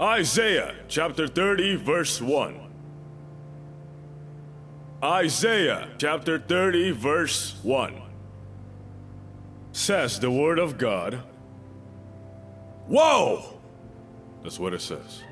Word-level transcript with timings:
Isaiah 0.00 0.74
chapter 0.88 1.28
30, 1.28 1.76
verse 1.76 2.20
1. 2.20 2.60
Isaiah 5.02 5.88
chapter 5.98 6.38
30, 6.38 6.92
verse 6.92 7.56
1. 7.62 8.00
Says 9.72 10.18
the 10.20 10.30
word 10.30 10.58
of 10.58 10.78
God. 10.78 11.20
Whoa! 12.86 13.58
That's 14.42 14.58
what 14.58 14.74
it 14.74 14.80
says. 14.80 15.22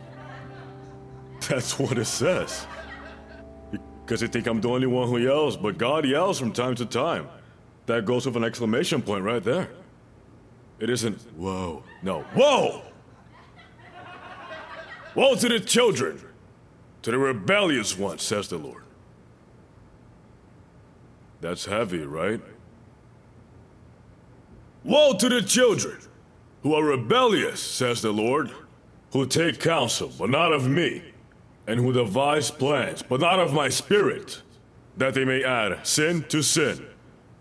That's 1.48 1.78
what 1.78 1.98
it 1.98 2.06
says. 2.06 2.66
Because 4.04 4.22
you 4.22 4.28
think 4.28 4.46
I'm 4.46 4.60
the 4.60 4.68
only 4.68 4.86
one 4.86 5.08
who 5.08 5.18
yells, 5.18 5.56
but 5.56 5.78
God 5.78 6.04
yells 6.04 6.38
from 6.38 6.52
time 6.52 6.74
to 6.76 6.86
time. 6.86 7.28
That 7.86 8.04
goes 8.04 8.26
with 8.26 8.36
an 8.36 8.44
exclamation 8.44 9.02
point 9.02 9.24
right 9.24 9.42
there. 9.42 9.68
It 10.78 10.90
isn't, 10.90 11.20
whoa. 11.36 11.82
No, 12.02 12.22
whoa! 12.34 12.82
Woe 15.14 15.34
to 15.34 15.48
the 15.48 15.60
children, 15.60 16.20
to 17.02 17.10
the 17.10 17.18
rebellious 17.18 17.98
ones, 17.98 18.22
says 18.22 18.48
the 18.48 18.58
Lord. 18.58 18.84
That's 21.40 21.64
heavy, 21.64 22.04
right? 22.04 22.40
Woe 24.84 25.14
to 25.14 25.28
the 25.28 25.42
children 25.42 25.98
who 26.62 26.74
are 26.74 26.84
rebellious, 26.84 27.60
says 27.60 28.02
the 28.02 28.12
Lord, 28.12 28.50
who 29.12 29.26
take 29.26 29.58
counsel, 29.58 30.12
but 30.18 30.30
not 30.30 30.52
of 30.52 30.68
me, 30.68 31.02
and 31.66 31.80
who 31.80 31.92
devise 31.92 32.50
plans, 32.50 33.02
but 33.02 33.20
not 33.20 33.38
of 33.38 33.52
my 33.52 33.68
spirit, 33.68 34.42
that 34.96 35.14
they 35.14 35.24
may 35.24 35.42
add 35.42 35.86
sin 35.86 36.22
to 36.28 36.42
sin, 36.42 36.86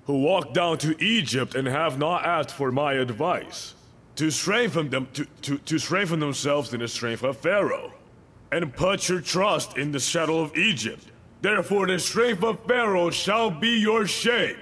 who 0.05 0.21
walk 0.21 0.53
down 0.53 0.77
to 0.79 1.01
Egypt 1.03 1.53
and 1.53 1.67
have 1.67 1.99
not 1.99 2.25
asked 2.25 2.51
for 2.51 2.71
my 2.71 2.93
advice 2.93 3.75
to 4.19 4.29
strengthen 4.29 4.89
them 4.89 5.07
to, 5.13 5.23
to, 5.41 5.57
to 5.59 5.79
strengthen 5.79 6.19
themselves 6.19 6.73
in 6.73 6.81
the 6.81 6.87
strength 6.89 7.23
of 7.23 7.37
Pharaoh, 7.37 7.93
and 8.51 8.75
put 8.75 9.07
your 9.07 9.21
trust 9.21 9.77
in 9.77 9.93
the 9.93 9.99
shadow 9.99 10.41
of 10.41 10.57
Egypt. 10.57 11.05
Therefore 11.41 11.87
the 11.87 11.99
strength 11.99 12.43
of 12.43 12.59
Pharaoh 12.65 13.11
shall 13.11 13.49
be 13.49 13.79
your 13.79 14.05
shame. 14.07 14.57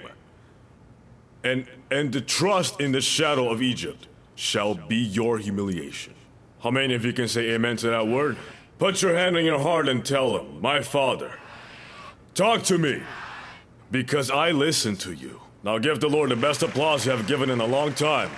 And 1.42 1.66
and 1.90 2.12
the 2.12 2.20
trust 2.20 2.80
in 2.80 2.92
the 2.92 3.00
shadow 3.00 3.50
of 3.50 3.60
Egypt 3.60 4.06
shall 4.36 4.74
be 4.74 4.94
your 4.94 5.38
humiliation. 5.38 6.14
How 6.60 6.70
many 6.70 6.94
of 6.94 7.04
you 7.04 7.12
can 7.12 7.26
say 7.26 7.50
amen 7.50 7.78
to 7.78 7.90
that 7.90 8.06
word? 8.06 8.36
Put 8.78 9.02
your 9.02 9.16
hand 9.16 9.36
on 9.36 9.44
your 9.44 9.58
heart 9.58 9.88
and 9.88 10.04
tell 10.04 10.38
him, 10.38 10.60
My 10.60 10.82
Father, 10.82 11.32
talk 12.34 12.62
to 12.64 12.78
me, 12.78 13.02
because 13.90 14.30
I 14.30 14.52
listen 14.52 14.94
to 14.98 15.12
you. 15.12 15.40
Now 15.64 15.78
give 15.78 15.98
the 15.98 16.08
Lord 16.08 16.30
the 16.30 16.36
best 16.36 16.62
applause 16.62 17.06
you 17.06 17.10
have 17.10 17.26
given 17.26 17.50
in 17.50 17.60
a 17.60 17.66
long 17.66 17.92
time. 17.92 18.30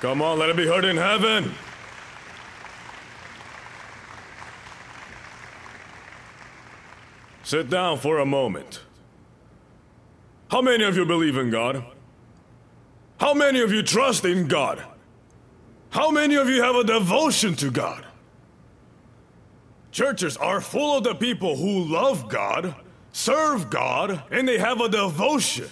Come 0.00 0.22
on, 0.22 0.38
let 0.38 0.48
it 0.48 0.56
be 0.56 0.66
heard 0.66 0.84
in 0.84 0.96
heaven. 0.96 1.52
Sit 7.42 7.68
down 7.68 7.98
for 7.98 8.18
a 8.18 8.26
moment. 8.26 8.82
How 10.50 10.62
many 10.62 10.84
of 10.84 10.96
you 10.96 11.04
believe 11.04 11.36
in 11.36 11.50
God? 11.50 11.84
How 13.18 13.34
many 13.34 13.60
of 13.60 13.72
you 13.72 13.82
trust 13.82 14.24
in 14.24 14.46
God? 14.46 14.84
How 15.90 16.10
many 16.10 16.36
of 16.36 16.48
you 16.48 16.62
have 16.62 16.76
a 16.76 16.84
devotion 16.84 17.56
to 17.56 17.70
God? 17.70 18.04
Churches 19.90 20.36
are 20.36 20.60
full 20.60 20.98
of 20.98 21.04
the 21.04 21.14
people 21.14 21.56
who 21.56 21.92
love 21.92 22.28
God, 22.28 22.76
serve 23.12 23.68
God, 23.68 24.22
and 24.30 24.46
they 24.46 24.58
have 24.58 24.80
a 24.80 24.88
devotion 24.88 25.68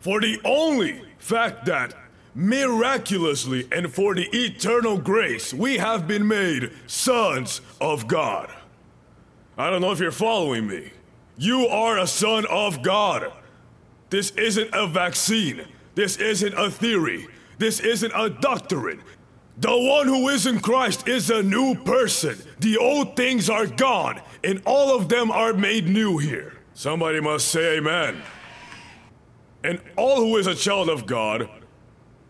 for 0.00 0.20
the 0.20 0.38
only 0.44 1.00
fact 1.16 1.64
that 1.66 1.94
miraculously 2.34 3.68
and 3.70 3.92
for 3.92 4.14
the 4.14 4.28
eternal 4.32 4.98
grace, 4.98 5.54
we 5.54 5.78
have 5.78 6.06
been 6.06 6.26
made 6.26 6.72
sons 6.86 7.60
of 7.80 8.08
God. 8.08 8.52
I 9.56 9.70
don't 9.70 9.80
know 9.80 9.92
if 9.92 10.00
you're 10.00 10.10
following 10.10 10.66
me. 10.66 10.90
You 11.36 11.66
are 11.66 11.98
a 11.98 12.06
son 12.06 12.44
of 12.46 12.82
God. 12.82 13.32
This 14.10 14.30
isn't 14.32 14.70
a 14.72 14.86
vaccine. 14.86 15.64
This 15.94 16.16
isn't 16.16 16.54
a 16.54 16.70
theory. 16.70 17.28
This 17.58 17.80
isn't 17.80 18.12
a 18.14 18.30
doctrine. 18.30 19.02
The 19.58 19.76
one 19.76 20.08
who 20.08 20.28
is 20.28 20.46
in 20.46 20.58
Christ 20.58 21.06
is 21.06 21.30
a 21.30 21.42
new 21.42 21.76
person. 21.76 22.36
The 22.58 22.76
old 22.76 23.14
things 23.16 23.48
are 23.48 23.68
gone, 23.68 24.20
and 24.42 24.60
all 24.66 24.96
of 24.96 25.08
them 25.08 25.30
are 25.30 25.52
made 25.52 25.88
new 25.88 26.18
here. 26.18 26.58
Somebody 26.74 27.20
must 27.20 27.48
say 27.48 27.76
amen. 27.76 28.20
And 29.62 29.80
all 29.96 30.16
who 30.16 30.36
is 30.36 30.48
a 30.48 30.56
child 30.56 30.88
of 30.88 31.06
God 31.06 31.48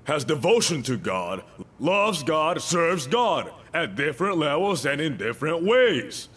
has 0.04 0.24
devotion 0.24 0.82
to 0.84 0.96
God, 0.96 1.42
loves 1.78 2.22
God, 2.22 2.60
serves 2.60 3.06
God 3.06 3.50
at 3.72 3.96
different 3.96 4.38
levels 4.38 4.86
and 4.86 5.00
in 5.00 5.16
different 5.16 5.64
ways. 5.64 6.28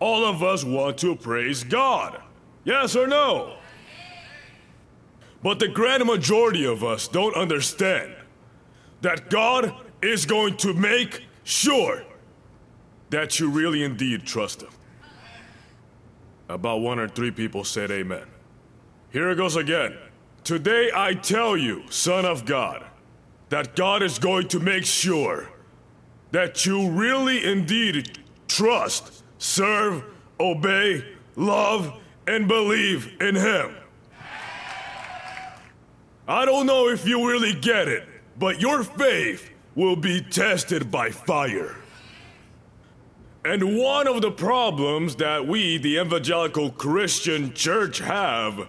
All 0.00 0.24
of 0.24 0.42
us 0.42 0.64
want 0.64 0.98
to 0.98 1.16
praise 1.16 1.64
God. 1.64 2.20
Yes 2.64 2.94
or 2.94 3.06
no? 3.06 3.56
But 5.42 5.58
the 5.58 5.68
grand 5.68 6.04
majority 6.04 6.64
of 6.64 6.82
us 6.82 7.08
don't 7.08 7.34
understand 7.34 8.14
that 9.02 9.30
God 9.30 9.74
is 10.02 10.26
going 10.26 10.56
to 10.58 10.74
make 10.74 11.24
sure 11.44 12.04
that 13.10 13.38
you 13.38 13.50
really 13.50 13.82
indeed 13.82 14.24
trust 14.24 14.62
Him. 14.62 14.70
About 16.48 16.80
one 16.80 16.98
or 16.98 17.08
three 17.08 17.30
people 17.30 17.64
said 17.64 17.90
amen. 17.90 18.26
Here 19.10 19.30
it 19.30 19.36
goes 19.36 19.56
again. 19.56 19.96
Today 20.48 20.90
I 20.94 21.12
tell 21.12 21.58
you, 21.58 21.82
Son 21.90 22.24
of 22.24 22.46
God, 22.46 22.82
that 23.50 23.76
God 23.76 24.02
is 24.02 24.18
going 24.18 24.48
to 24.48 24.58
make 24.58 24.86
sure 24.86 25.50
that 26.30 26.64
you 26.64 26.88
really 26.88 27.44
indeed 27.44 28.18
trust, 28.46 29.24
serve, 29.36 30.02
obey, 30.40 31.04
love, 31.36 31.92
and 32.26 32.48
believe 32.48 33.14
in 33.20 33.34
Him. 33.34 33.76
I 36.26 36.46
don't 36.46 36.64
know 36.64 36.88
if 36.88 37.06
you 37.06 37.28
really 37.28 37.52
get 37.52 37.86
it, 37.86 38.08
but 38.38 38.58
your 38.58 38.82
faith 38.82 39.50
will 39.74 39.96
be 39.96 40.22
tested 40.22 40.90
by 40.90 41.10
fire. 41.10 41.76
And 43.44 43.76
one 43.76 44.08
of 44.08 44.22
the 44.22 44.30
problems 44.30 45.16
that 45.16 45.46
we, 45.46 45.76
the 45.76 45.98
evangelical 45.98 46.70
Christian 46.70 47.52
church, 47.52 47.98
have 47.98 48.66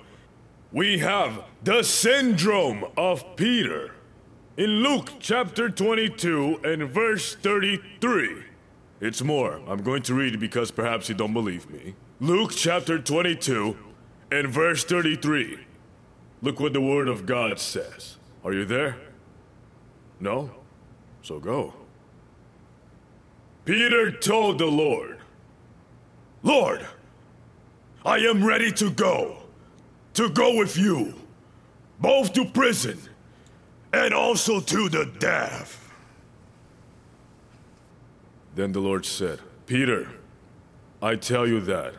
we 0.72 1.00
have 1.00 1.44
the 1.64 1.84
syndrome 1.84 2.86
of 2.96 3.36
Peter. 3.36 3.92
In 4.58 4.84
Luke 4.84 5.14
chapter 5.20 5.70
22 5.70 6.62
and 6.64 6.90
verse 6.90 7.36
33. 7.36 8.44
It's 9.02 9.24
more, 9.24 9.62
I'm 9.68 9.82
going 9.82 10.04
to 10.04 10.14
read 10.14 10.40
because 10.40 10.72
perhaps 10.72 11.10
you 11.10 11.16
don't 11.16 11.34
believe 11.34 11.70
me. 11.70 11.96
Luke 12.20 12.52
chapter 12.54 13.00
22 13.00 13.78
and 14.32 14.48
verse 14.50 14.84
33. 14.84 15.66
Look 16.42 16.60
what 16.60 16.74
the 16.74 16.82
Word 16.82 17.08
of 17.08 17.26
God 17.26 17.60
says. 17.60 18.18
Are 18.44 18.54
you 18.54 18.66
there? 18.66 18.98
No? 20.20 20.52
So 21.22 21.40
go. 21.40 21.74
Peter 23.66 24.12
told 24.12 24.60
the 24.60 24.66
Lord, 24.66 25.20
Lord, 26.44 26.86
I 28.06 28.18
am 28.18 28.44
ready 28.44 28.72
to 28.74 28.90
go 28.90 29.39
to 30.20 30.28
go 30.28 30.54
with 30.58 30.76
you, 30.76 31.14
both 32.02 32.34
to 32.34 32.44
prison 32.44 33.00
and 33.94 34.14
also 34.14 34.60
to 34.60 34.90
the 34.90 35.06
death. 35.18 35.90
Then 38.54 38.74
the 38.74 38.82
Lord 38.82 39.06
said, 39.06 39.40
Peter, 39.66 40.10
I 41.02 41.16
tell 41.16 41.48
you 41.48 41.62
that 41.62 41.94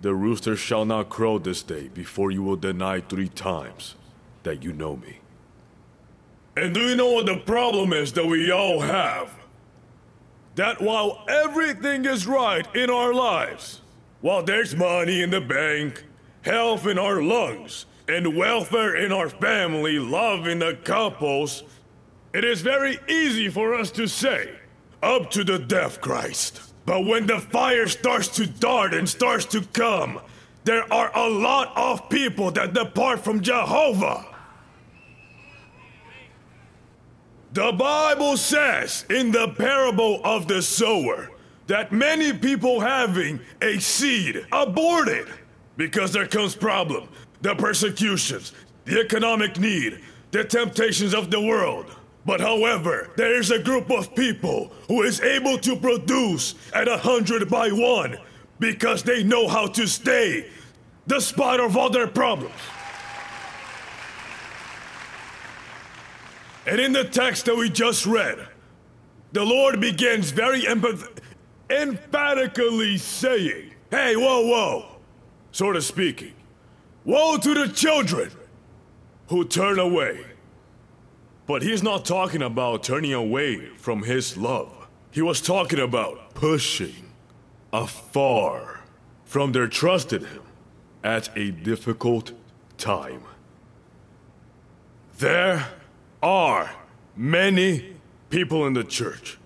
the 0.00 0.14
rooster 0.14 0.56
shall 0.56 0.86
not 0.86 1.10
crow 1.10 1.38
this 1.38 1.62
day 1.62 1.88
before 1.88 2.30
you 2.30 2.42
will 2.42 2.56
deny 2.56 3.00
three 3.00 3.28
times 3.28 3.96
that 4.42 4.62
you 4.64 4.72
know 4.72 4.96
me. 4.96 5.18
And 6.56 6.72
do 6.72 6.80
you 6.80 6.96
know 6.96 7.12
what 7.12 7.26
the 7.26 7.36
problem 7.36 7.92
is 7.92 8.14
that 8.14 8.24
we 8.24 8.50
all 8.50 8.80
have? 8.80 9.30
That 10.54 10.80
while 10.80 11.22
everything 11.28 12.06
is 12.06 12.26
right 12.26 12.66
in 12.74 12.88
our 12.88 13.12
lives, 13.12 13.82
while 14.22 14.42
there's 14.42 14.74
money 14.74 15.20
in 15.20 15.28
the 15.28 15.42
bank, 15.42 16.02
health 16.46 16.86
in 16.86 16.98
our 16.98 17.20
lungs, 17.20 17.86
and 18.08 18.36
welfare 18.36 18.94
in 18.96 19.10
our 19.10 19.28
family, 19.28 19.98
love 19.98 20.46
in 20.46 20.60
the 20.60 20.78
couples, 20.84 21.64
it 22.32 22.44
is 22.44 22.62
very 22.62 22.98
easy 23.08 23.48
for 23.48 23.74
us 23.74 23.90
to 23.90 24.06
say, 24.06 24.50
up 25.02 25.28
to 25.32 25.42
the 25.42 25.58
death, 25.58 26.00
Christ. 26.00 26.60
But 26.86 27.04
when 27.04 27.26
the 27.26 27.40
fire 27.40 27.88
starts 27.88 28.28
to 28.36 28.46
dart 28.46 28.94
and 28.94 29.08
starts 29.08 29.44
to 29.46 29.60
come, 29.72 30.20
there 30.62 30.90
are 30.92 31.10
a 31.16 31.28
lot 31.28 31.76
of 31.76 32.08
people 32.08 32.52
that 32.52 32.74
depart 32.74 33.24
from 33.24 33.40
Jehovah. 33.40 34.24
The 37.54 37.72
Bible 37.72 38.36
says 38.36 39.04
in 39.10 39.32
the 39.32 39.48
parable 39.48 40.20
of 40.22 40.46
the 40.46 40.62
sower 40.62 41.30
that 41.66 41.90
many 41.90 42.32
people 42.32 42.80
having 42.80 43.40
a 43.60 43.78
seed 43.80 44.46
aborted 44.52 45.26
because 45.76 46.12
there 46.12 46.26
comes 46.26 46.56
problem, 46.56 47.08
the 47.42 47.54
persecutions, 47.54 48.52
the 48.84 49.00
economic 49.00 49.58
need, 49.58 50.00
the 50.30 50.44
temptations 50.44 51.14
of 51.14 51.30
the 51.30 51.40
world. 51.40 51.94
But 52.24 52.40
however, 52.40 53.10
there 53.16 53.38
is 53.38 53.50
a 53.50 53.58
group 53.58 53.90
of 53.90 54.14
people 54.14 54.72
who 54.88 55.02
is 55.02 55.20
able 55.20 55.58
to 55.58 55.76
produce 55.76 56.54
at 56.74 56.88
a 56.88 56.96
hundred 56.96 57.48
by 57.48 57.70
one 57.70 58.16
because 58.58 59.02
they 59.02 59.22
know 59.22 59.46
how 59.46 59.66
to 59.68 59.86
stay 59.86 60.50
despite 61.06 61.60
of 61.60 61.76
all 61.76 61.90
their 61.90 62.08
problems. 62.08 62.54
And 66.66 66.80
in 66.80 66.92
the 66.92 67.04
text 67.04 67.44
that 67.44 67.56
we 67.56 67.70
just 67.70 68.06
read, 68.06 68.48
the 69.32 69.44
Lord 69.44 69.80
begins 69.80 70.32
very 70.32 70.62
empath- 70.62 71.18
emphatically 71.70 72.98
saying, 72.98 73.72
Hey, 73.90 74.16
whoa, 74.16 74.46
whoa, 74.46 74.95
sort 75.56 75.74
of 75.74 75.82
speaking, 75.82 76.34
woe 77.06 77.38
to 77.38 77.54
the 77.54 77.66
children 77.72 78.30
who 79.28 79.42
turn 79.42 79.78
away. 79.78 80.22
But 81.46 81.62
he's 81.62 81.82
not 81.82 82.04
talking 82.04 82.42
about 82.42 82.82
turning 82.82 83.14
away 83.14 83.68
from 83.78 84.02
his 84.02 84.36
love. 84.36 84.86
He 85.10 85.22
was 85.22 85.40
talking 85.40 85.78
about 85.78 86.34
pushing 86.34 87.10
afar 87.72 88.84
from 89.24 89.52
their 89.52 89.66
trust 89.66 90.12
in 90.12 90.26
him 90.26 90.42
at 91.02 91.34
a 91.34 91.52
difficult 91.52 92.32
time. 92.76 93.22
There 95.16 95.66
are 96.22 96.70
many 97.16 97.96
people 98.28 98.66
in 98.66 98.74
the 98.74 98.84
church 98.84 99.38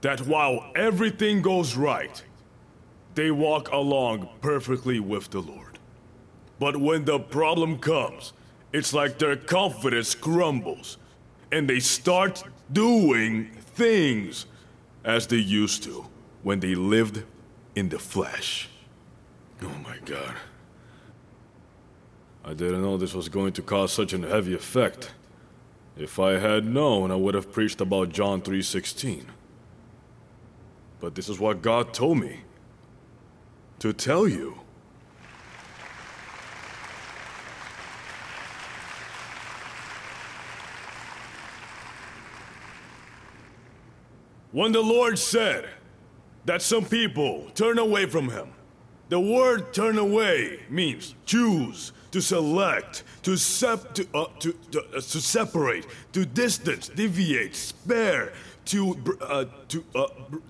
that 0.00 0.22
while 0.26 0.72
everything 0.74 1.40
goes 1.40 1.76
right, 1.76 2.20
they 3.16 3.30
walk 3.30 3.72
along 3.72 4.28
perfectly 4.40 5.00
with 5.00 5.30
the 5.30 5.40
Lord. 5.40 5.78
But 6.60 6.76
when 6.76 7.06
the 7.06 7.18
problem 7.18 7.78
comes, 7.78 8.34
it's 8.72 8.92
like 8.92 9.18
their 9.18 9.36
confidence 9.36 10.14
crumbles 10.14 10.98
and 11.50 11.68
they 11.68 11.80
start 11.80 12.44
doing 12.72 13.50
things 13.74 14.46
as 15.04 15.26
they 15.26 15.36
used 15.36 15.82
to 15.84 16.06
when 16.42 16.60
they 16.60 16.74
lived 16.74 17.24
in 17.74 17.88
the 17.88 17.98
flesh. 17.98 18.68
Oh 19.62 19.72
my 19.82 19.96
god. 20.04 20.34
I 22.44 22.52
didn't 22.52 22.82
know 22.82 22.96
this 22.96 23.14
was 23.14 23.28
going 23.28 23.54
to 23.54 23.62
cause 23.62 23.92
such 23.92 24.12
a 24.12 24.18
heavy 24.18 24.54
effect. 24.54 25.12
If 25.96 26.18
I 26.18 26.32
had 26.32 26.66
known, 26.66 27.10
I 27.10 27.16
would 27.16 27.34
have 27.34 27.50
preached 27.50 27.80
about 27.80 28.10
John 28.10 28.42
3:16. 28.42 29.24
But 31.00 31.14
this 31.14 31.28
is 31.28 31.38
what 31.38 31.62
God 31.62 31.94
told 31.94 32.18
me 32.18 32.42
to 33.78 33.92
tell 33.92 34.26
you. 34.26 34.58
When 44.52 44.72
the 44.72 44.80
Lord 44.80 45.18
said 45.18 45.68
that 46.46 46.62
some 46.62 46.86
people 46.86 47.50
turn 47.54 47.78
away 47.78 48.06
from 48.06 48.30
Him, 48.30 48.48
the 49.08 49.20
word 49.20 49.74
turn 49.74 49.98
away 49.98 50.60
means 50.70 51.14
choose, 51.26 51.92
to 52.10 52.20
select, 52.22 53.04
to, 53.22 53.36
sep- 53.36 53.94
to, 53.94 54.08
uh, 54.14 54.24
to, 54.40 54.52
to, 54.70 54.80
uh, 54.80 54.92
to 54.94 55.20
separate, 55.20 55.86
to 56.12 56.24
distance, 56.24 56.88
deviate, 56.88 57.54
spare, 57.54 58.32
to, 58.64 58.96
uh, 59.20 59.44
to, 59.68 59.84
uh, 59.94 60.06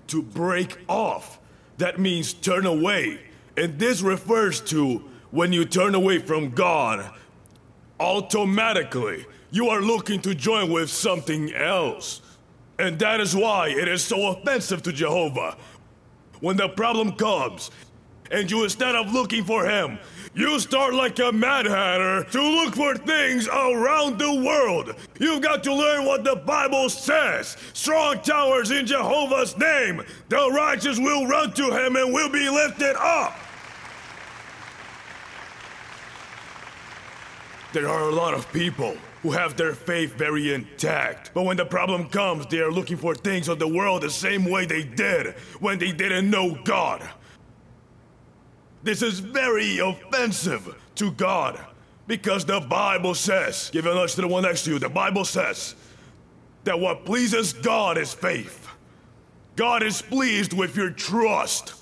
to 0.07 0.21
break 0.21 0.77
off. 0.87 1.39
That 1.77 1.99
means 1.99 2.33
turn 2.33 2.65
away. 2.65 3.21
And 3.55 3.79
this 3.79 4.01
refers 4.01 4.61
to 4.61 5.03
when 5.31 5.53
you 5.53 5.65
turn 5.65 5.95
away 5.95 6.19
from 6.19 6.51
God, 6.51 7.11
automatically 7.99 9.25
you 9.51 9.69
are 9.69 9.81
looking 9.81 10.21
to 10.21 10.35
join 10.35 10.71
with 10.71 10.89
something 10.89 11.53
else. 11.53 12.21
And 12.79 12.99
that 12.99 13.19
is 13.19 13.35
why 13.35 13.69
it 13.69 13.87
is 13.87 14.03
so 14.03 14.27
offensive 14.27 14.83
to 14.83 14.93
Jehovah. 14.93 15.57
When 16.39 16.57
the 16.57 16.69
problem 16.69 17.13
comes, 17.13 17.71
and 18.31 18.49
you 18.49 18.63
instead 18.63 18.95
of 18.95 19.11
looking 19.13 19.43
for 19.43 19.65
him, 19.65 19.99
you 20.33 20.59
start 20.59 20.93
like 20.93 21.17
a 21.19 21.31
Mad 21.31 21.65
Hatter 21.65 22.23
to 22.25 22.41
look 22.41 22.75
for 22.75 22.95
things 22.95 23.47
around 23.47 24.19
the 24.19 24.33
world. 24.45 24.93
You've 25.19 25.41
got 25.41 25.63
to 25.63 25.73
learn 25.73 26.05
what 26.05 26.23
the 26.23 26.35
Bible 26.35 26.89
says. 26.89 27.57
Strong 27.73 28.21
towers 28.21 28.69
in 28.69 28.85
Jehovah's 28.85 29.57
name. 29.57 30.03
The 30.29 30.51
righteous 30.51 30.99
will 30.99 31.25
run 31.25 31.53
to 31.53 31.71
him 31.71 31.95
and 31.95 32.13
will 32.13 32.29
be 32.29 32.49
lifted 32.49 32.95
up. 32.97 33.35
There 37.73 37.89
are 37.89 38.09
a 38.09 38.13
lot 38.13 38.33
of 38.33 38.51
people 38.53 38.95
who 39.23 39.31
have 39.31 39.57
their 39.57 39.73
faith 39.73 40.13
very 40.13 40.53
intact. 40.53 41.31
But 41.33 41.43
when 41.43 41.57
the 41.57 41.65
problem 41.65 42.07
comes, 42.09 42.45
they 42.45 42.59
are 42.59 42.71
looking 42.71 42.97
for 42.97 43.13
things 43.15 43.47
of 43.47 43.59
the 43.59 43.67
world 43.67 44.03
the 44.03 44.09
same 44.09 44.45
way 44.45 44.65
they 44.65 44.83
did 44.83 45.35
when 45.59 45.79
they 45.79 45.91
didn't 45.91 46.29
know 46.29 46.57
God. 46.63 47.07
This 48.83 49.01
is 49.01 49.19
very 49.19 49.79
offensive 49.79 50.75
to 50.95 51.11
God 51.11 51.59
because 52.07 52.45
the 52.45 52.61
Bible 52.61 53.13
says, 53.13 53.69
give 53.71 53.85
a 53.85 53.93
nudge 53.93 54.15
to 54.15 54.21
the 54.21 54.27
one 54.27 54.43
next 54.43 54.63
to 54.63 54.71
you, 54.71 54.79
the 54.79 54.89
Bible 54.89 55.25
says 55.25 55.75
that 56.63 56.79
what 56.79 57.05
pleases 57.05 57.53
God 57.53 57.97
is 57.97 58.13
faith. 58.13 58.67
God 59.55 59.83
is 59.83 60.01
pleased 60.01 60.53
with 60.53 60.75
your 60.75 60.91
trust. 60.91 61.73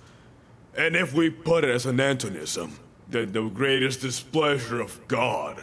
And 0.78 0.96
if 0.96 1.14
we 1.14 1.30
put 1.30 1.64
it 1.64 1.70
as 1.70 1.86
an 1.86 2.00
antonism, 2.00 2.80
then 3.10 3.32
the 3.32 3.50
greatest 3.50 4.02
displeasure 4.02 4.82
of 4.82 5.08
God 5.08 5.62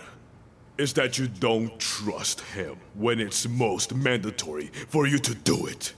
is 0.79 0.93
that 0.95 1.19
you 1.19 1.29
don't 1.29 1.79
trust 1.79 2.41
Him 2.41 2.77
when 2.95 3.21
it's 3.21 3.49
most 3.49 3.95
mandatory 3.95 4.67
for 4.67 5.07
you 5.07 5.19
to 5.19 5.35
do 5.35 5.67
it. 5.67 5.95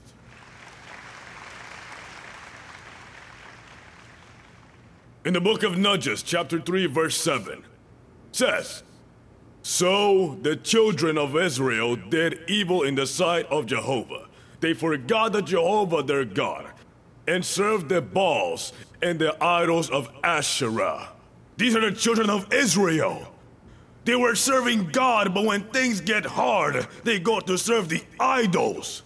In 5.25 5.32
the 5.32 5.41
book 5.41 5.62
of 5.62 5.81
Judges, 5.81 6.23
chapter 6.23 6.61
3, 6.61 6.85
verse 6.87 7.17
7, 7.17 7.65
says, 8.32 8.82
So 9.62 10.38
the 10.43 10.55
children 10.55 11.17
of 11.17 11.35
Israel 11.35 11.97
did 11.97 12.41
evil 12.47 12.82
in 12.82 12.94
the 12.94 13.06
sight 13.06 13.47
of 13.47 13.65
Jehovah. 13.65 14.26
They 14.61 14.75
forgot 14.75 15.32
the 15.32 15.41
Jehovah 15.41 16.03
their 16.03 16.26
God 16.26 16.67
and 17.26 17.43
served 17.43 17.88
the 17.88 18.03
Baals 18.03 18.75
and 19.00 19.19
the 19.19 19.43
idols 19.43 19.88
of 19.88 20.11
Asherah. 20.23 21.09
These 21.56 21.75
are 21.75 21.81
the 21.81 21.97
children 21.97 22.29
of 22.29 22.53
Israel. 22.53 23.27
They 24.05 24.17
were 24.17 24.35
serving 24.35 24.88
God, 24.88 25.32
but 25.32 25.47
when 25.47 25.62
things 25.70 26.03
get 26.03 26.27
hard, 26.27 26.87
they 27.03 27.19
go 27.19 27.41
to 27.41 27.56
serve 27.56 27.88
the 27.88 28.03
idols. 28.20 29.03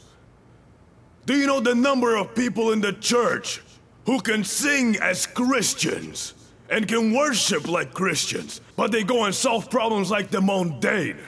Do 1.27 1.37
you 1.37 1.47
know 1.47 1.61
the 1.61 1.77
number 1.77 2.17
of 2.17 2.35
people 2.35 2.73
in 2.73 2.81
the 2.81 2.95
church 2.95 3.61
who 4.09 4.19
can 4.19 4.43
sing 4.43 4.97
as 5.03 5.27
Christians 5.27 6.33
and 6.71 6.89
can 6.89 7.13
worship 7.13 7.69
like 7.69 7.93
Christians, 7.93 8.63
but 8.75 8.91
they 8.91 9.05
go 9.05 9.25
and 9.25 9.35
solve 9.35 9.71
problems 9.71 10.11
like 10.11 10.31
the 10.31 10.41
mundane? 10.41 11.19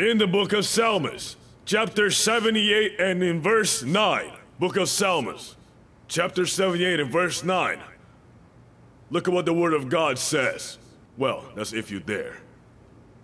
In 0.00 0.16
the 0.16 0.26
book 0.26 0.54
of 0.54 0.64
Psalms, 0.64 1.36
chapter 1.66 2.10
78 2.10 2.98
and 2.98 3.22
in 3.22 3.42
verse 3.42 3.82
9, 3.82 4.32
book 4.58 4.78
of 4.78 4.88
Psalms, 4.88 5.56
chapter 6.08 6.46
78 6.46 7.00
and 7.00 7.12
verse 7.12 7.44
9. 7.44 7.78
Look 9.10 9.28
at 9.28 9.34
what 9.34 9.44
the 9.44 9.52
word 9.52 9.74
of 9.74 9.90
God 9.90 10.18
says. 10.18 10.78
Well, 11.18 11.44
that's 11.54 11.74
if 11.74 11.90
you 11.90 12.00
dare. 12.00 12.38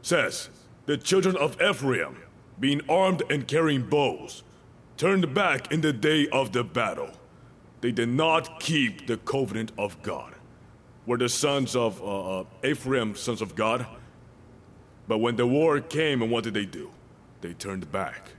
Says, 0.02 0.50
the 0.90 0.96
children 0.96 1.36
of 1.36 1.56
Ephraim, 1.62 2.16
being 2.58 2.80
armed 2.88 3.22
and 3.30 3.46
carrying 3.46 3.80
bows, 3.80 4.42
turned 4.96 5.32
back 5.32 5.70
in 5.70 5.82
the 5.82 5.92
day 5.92 6.26
of 6.30 6.50
the 6.50 6.64
battle. 6.64 7.10
They 7.80 7.92
did 7.92 8.08
not 8.08 8.58
keep 8.58 9.06
the 9.06 9.16
covenant 9.18 9.70
of 9.78 10.02
God. 10.02 10.34
Were 11.06 11.16
the 11.16 11.28
sons 11.28 11.76
of 11.76 12.02
uh, 12.02 12.40
uh, 12.40 12.44
Ephraim 12.64 13.14
sons 13.14 13.40
of 13.40 13.54
God? 13.54 13.86
But 15.06 15.18
when 15.18 15.36
the 15.36 15.46
war 15.46 15.78
came, 15.78 16.22
and 16.22 16.32
what 16.32 16.42
did 16.42 16.54
they 16.54 16.66
do? 16.66 16.90
They 17.40 17.52
turned 17.52 17.92
back. 17.92 18.32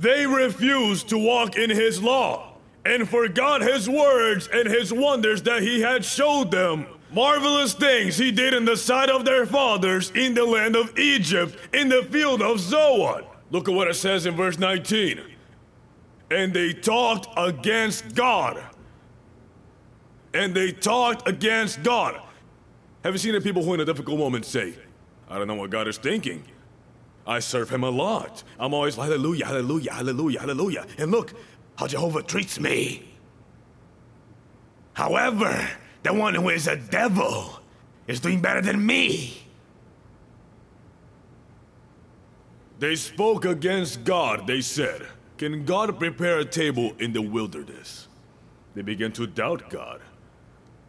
They 0.00 0.26
refused 0.26 1.08
to 1.10 1.18
walk 1.18 1.56
in 1.56 1.70
his 1.70 2.02
law 2.02 2.54
and 2.84 3.08
forgot 3.08 3.60
his 3.60 3.88
words 3.88 4.48
and 4.52 4.68
his 4.68 4.92
wonders 4.92 5.42
that 5.42 5.62
he 5.62 5.82
had 5.82 6.04
showed 6.04 6.50
them. 6.50 6.88
Marvelous 7.10 7.72
things 7.74 8.18
he 8.18 8.30
did 8.30 8.52
in 8.52 8.64
the 8.64 8.76
sight 8.76 9.08
of 9.08 9.24
their 9.24 9.46
fathers 9.46 10.10
in 10.10 10.34
the 10.34 10.44
land 10.44 10.76
of 10.76 10.96
Egypt, 10.98 11.56
in 11.72 11.88
the 11.88 12.02
field 12.04 12.42
of 12.42 12.60
Zoan. 12.60 13.24
Look 13.50 13.68
at 13.68 13.74
what 13.74 13.88
it 13.88 13.94
says 13.94 14.26
in 14.26 14.36
verse 14.36 14.58
19. 14.58 15.20
And 16.30 16.52
they 16.52 16.74
talked 16.74 17.28
against 17.36 18.14
God. 18.14 18.62
And 20.34 20.54
they 20.54 20.72
talked 20.72 21.26
against 21.26 21.82
God. 21.82 22.20
Have 23.02 23.14
you 23.14 23.18
seen 23.18 23.32
the 23.32 23.40
people 23.40 23.62
who 23.62 23.72
in 23.74 23.80
a 23.80 23.84
difficult 23.84 24.18
moment 24.18 24.44
say, 24.44 24.74
I 25.30 25.38
don't 25.38 25.46
know 25.46 25.54
what 25.54 25.70
God 25.70 25.88
is 25.88 25.96
thinking? 25.96 26.44
I 27.26 27.38
serve 27.38 27.70
him 27.70 27.84
a 27.84 27.90
lot. 27.90 28.42
I'm 28.58 28.74
always 28.74 28.96
hallelujah, 28.96 29.46
hallelujah, 29.46 29.92
hallelujah, 29.92 30.40
hallelujah. 30.40 30.86
And 30.98 31.10
look 31.10 31.32
how 31.76 31.86
Jehovah 31.86 32.22
treats 32.22 32.60
me. 32.60 33.08
However, 34.92 35.68
the 36.02 36.12
one 36.12 36.34
who 36.34 36.48
is 36.48 36.66
a 36.66 36.76
devil 36.76 37.60
is 38.06 38.20
doing 38.20 38.40
better 38.40 38.60
than 38.60 38.84
me. 38.84 39.42
They 42.78 42.94
spoke 42.94 43.44
against 43.44 44.04
God, 44.04 44.46
they 44.46 44.60
said. 44.60 45.06
Can 45.36 45.64
God 45.64 45.98
prepare 45.98 46.38
a 46.38 46.44
table 46.44 46.92
in 46.98 47.12
the 47.12 47.22
wilderness? 47.22 48.08
They 48.74 48.82
began 48.82 49.12
to 49.12 49.26
doubt 49.26 49.70
God. 49.70 50.00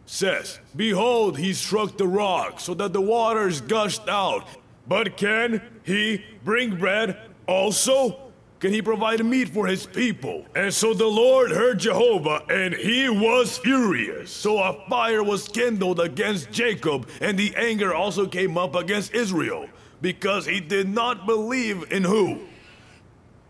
Says, 0.06 0.60
Behold, 0.74 1.38
he 1.38 1.52
struck 1.52 1.96
the 1.96 2.06
rock 2.06 2.60
so 2.60 2.74
that 2.74 2.92
the 2.92 3.00
waters 3.00 3.60
gushed 3.60 4.08
out. 4.08 4.46
But 4.86 5.16
can 5.16 5.62
he 5.84 6.24
bring 6.44 6.76
bread 6.76 7.16
also? 7.46 8.29
Can 8.60 8.74
he 8.74 8.82
provide 8.82 9.24
meat 9.24 9.48
for 9.48 9.66
his 9.66 9.86
people? 9.86 10.44
And 10.54 10.72
so 10.72 10.92
the 10.92 11.06
Lord 11.06 11.50
heard 11.50 11.80
Jehovah, 11.80 12.42
and 12.50 12.74
he 12.74 13.08
was 13.08 13.56
furious. 13.56 14.30
So 14.30 14.58
a 14.58 14.84
fire 14.88 15.24
was 15.24 15.48
kindled 15.48 15.98
against 15.98 16.52
Jacob, 16.52 17.08
and 17.22 17.38
the 17.38 17.54
anger 17.56 17.94
also 17.94 18.26
came 18.26 18.58
up 18.58 18.74
against 18.74 19.14
Israel, 19.14 19.66
because 20.02 20.44
he 20.44 20.60
did 20.60 20.90
not 20.90 21.24
believe 21.24 21.90
in 21.90 22.04
who? 22.04 22.40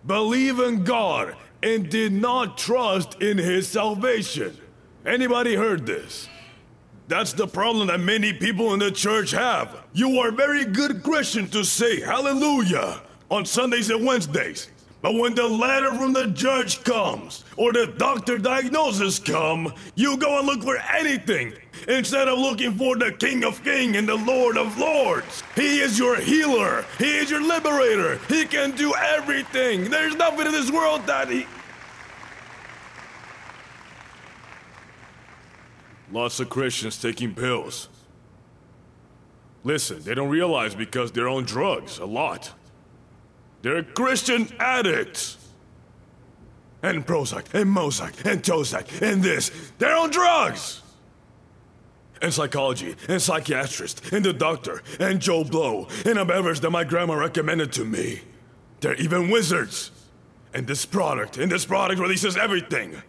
Believe 0.06 0.60
in 0.60 0.84
God, 0.84 1.34
and 1.60 1.90
did 1.90 2.12
not 2.12 2.56
trust 2.56 3.20
in 3.20 3.36
his 3.36 3.66
salvation. 3.66 4.56
Anybody 5.04 5.56
heard 5.56 5.86
this? 5.86 6.28
That's 7.08 7.32
the 7.32 7.48
problem 7.48 7.88
that 7.88 7.98
many 7.98 8.32
people 8.32 8.72
in 8.74 8.78
the 8.78 8.92
church 8.92 9.32
have. 9.32 9.76
You 9.92 10.20
are 10.20 10.30
very 10.30 10.64
good 10.64 11.02
Christian 11.02 11.48
to 11.48 11.64
say 11.64 12.00
hallelujah 12.00 13.00
on 13.28 13.44
Sundays 13.44 13.90
and 13.90 14.06
Wednesdays. 14.06 14.68
But 15.02 15.14
when 15.14 15.34
the 15.34 15.46
letter 15.46 15.94
from 15.94 16.12
the 16.12 16.26
judge 16.26 16.84
comes, 16.84 17.44
or 17.56 17.72
the 17.72 17.86
doctor 17.86 18.36
diagnosis 18.36 19.18
come, 19.18 19.72
you 19.94 20.18
go 20.18 20.38
and 20.38 20.46
look 20.46 20.62
for 20.62 20.76
anything 20.76 21.54
instead 21.88 22.28
of 22.28 22.38
looking 22.38 22.76
for 22.76 22.96
the 22.96 23.12
King 23.12 23.44
of 23.44 23.64
Kings 23.64 23.96
and 23.96 24.06
the 24.06 24.16
Lord 24.16 24.58
of 24.58 24.76
Lords. 24.76 25.42
He 25.56 25.80
is 25.80 25.98
your 25.98 26.16
healer. 26.16 26.84
He 26.98 27.16
is 27.16 27.30
your 27.30 27.42
liberator. 27.42 28.18
He 28.28 28.44
can 28.44 28.72
do 28.72 28.94
everything. 28.94 29.88
There's 29.88 30.16
nothing 30.16 30.46
in 30.46 30.52
this 30.52 30.70
world 30.70 31.06
that 31.06 31.30
he. 31.30 31.46
Lots 36.12 36.40
of 36.40 36.50
Christians 36.50 37.00
taking 37.00 37.34
pills. 37.34 37.88
Listen, 39.64 40.02
they 40.02 40.14
don't 40.14 40.28
realize 40.28 40.74
because 40.74 41.12
they're 41.12 41.28
on 41.28 41.44
drugs 41.44 41.98
a 41.98 42.04
lot. 42.04 42.52
They're 43.62 43.82
Christian 43.82 44.48
addicts. 44.58 45.36
And 46.82 47.06
Prozac, 47.06 47.52
and 47.52 47.74
Mozac, 47.74 48.24
and 48.24 48.42
Tozac, 48.42 49.02
and 49.02 49.22
this. 49.22 49.50
They're 49.78 49.96
on 49.96 50.10
drugs! 50.10 50.80
And 52.22 52.32
psychology, 52.32 52.96
and 53.08 53.20
psychiatrist, 53.20 54.12
and 54.12 54.24
the 54.24 54.32
doctor, 54.32 54.82
and 54.98 55.20
Joe 55.20 55.44
Blow, 55.44 55.88
and 56.06 56.18
a 56.18 56.24
beverage 56.24 56.60
that 56.60 56.70
my 56.70 56.84
grandma 56.84 57.14
recommended 57.14 57.72
to 57.72 57.84
me. 57.84 58.22
They're 58.80 58.94
even 58.94 59.30
wizards. 59.30 59.90
And 60.52 60.66
this 60.66 60.84
product, 60.84 61.38
and 61.38 61.52
this 61.52 61.64
product 61.64 62.00
releases 62.00 62.36
everything. 62.36 63.00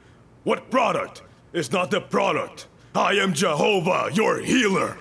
What 0.44 0.70
product? 0.70 1.24
It's 1.54 1.72
not 1.72 1.92
the 1.92 2.02
product. 2.02 2.68
I 2.94 3.14
am 3.14 3.34
Jehovah, 3.34 4.10
your 4.14 4.40
healer. 4.40 4.98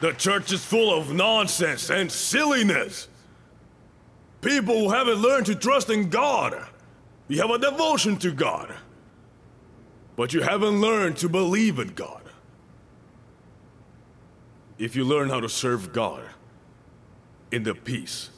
The 0.00 0.12
church 0.12 0.52
is 0.52 0.64
full 0.64 0.96
of 0.96 1.12
nonsense 1.12 1.90
and 1.90 2.10
silliness. 2.10 3.08
People 4.40 4.78
who 4.78 4.90
haven't 4.90 5.16
learned 5.16 5.46
to 5.46 5.56
trust 5.56 5.90
in 5.90 6.08
God. 6.08 6.66
You 7.26 7.40
have 7.40 7.50
a 7.50 7.58
devotion 7.58 8.16
to 8.18 8.30
God. 8.30 8.72
But 10.14 10.32
you 10.32 10.42
haven't 10.42 10.80
learned 10.80 11.16
to 11.18 11.28
believe 11.28 11.78
in 11.78 11.88
God. 11.88 12.22
If 14.78 14.94
you 14.94 15.04
learn 15.04 15.28
how 15.28 15.40
to 15.40 15.48
serve 15.48 15.92
God 15.92 16.22
in 17.50 17.64
the 17.64 17.74
peace, 17.74 18.30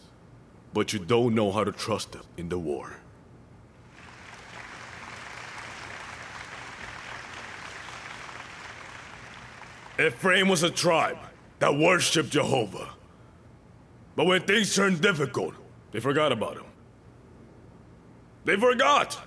but 0.72 0.94
you 0.94 0.98
don't 0.98 1.34
know 1.34 1.52
how 1.52 1.64
to 1.64 1.72
trust 1.72 2.14
Him 2.14 2.22
in 2.38 2.48
the 2.48 2.58
war. 2.58 2.96
Ephraim 9.98 10.48
was 10.48 10.62
a 10.62 10.70
tribe 10.70 11.18
that 11.60 11.76
worshiped 11.76 12.30
Jehovah. 12.30 12.88
But 14.16 14.26
when 14.26 14.42
things 14.42 14.74
turned 14.74 15.00
difficult, 15.00 15.54
they 15.92 16.00
forgot 16.00 16.32
about 16.32 16.56
him. 16.56 16.64
They 18.44 18.56
forgot 18.56 19.18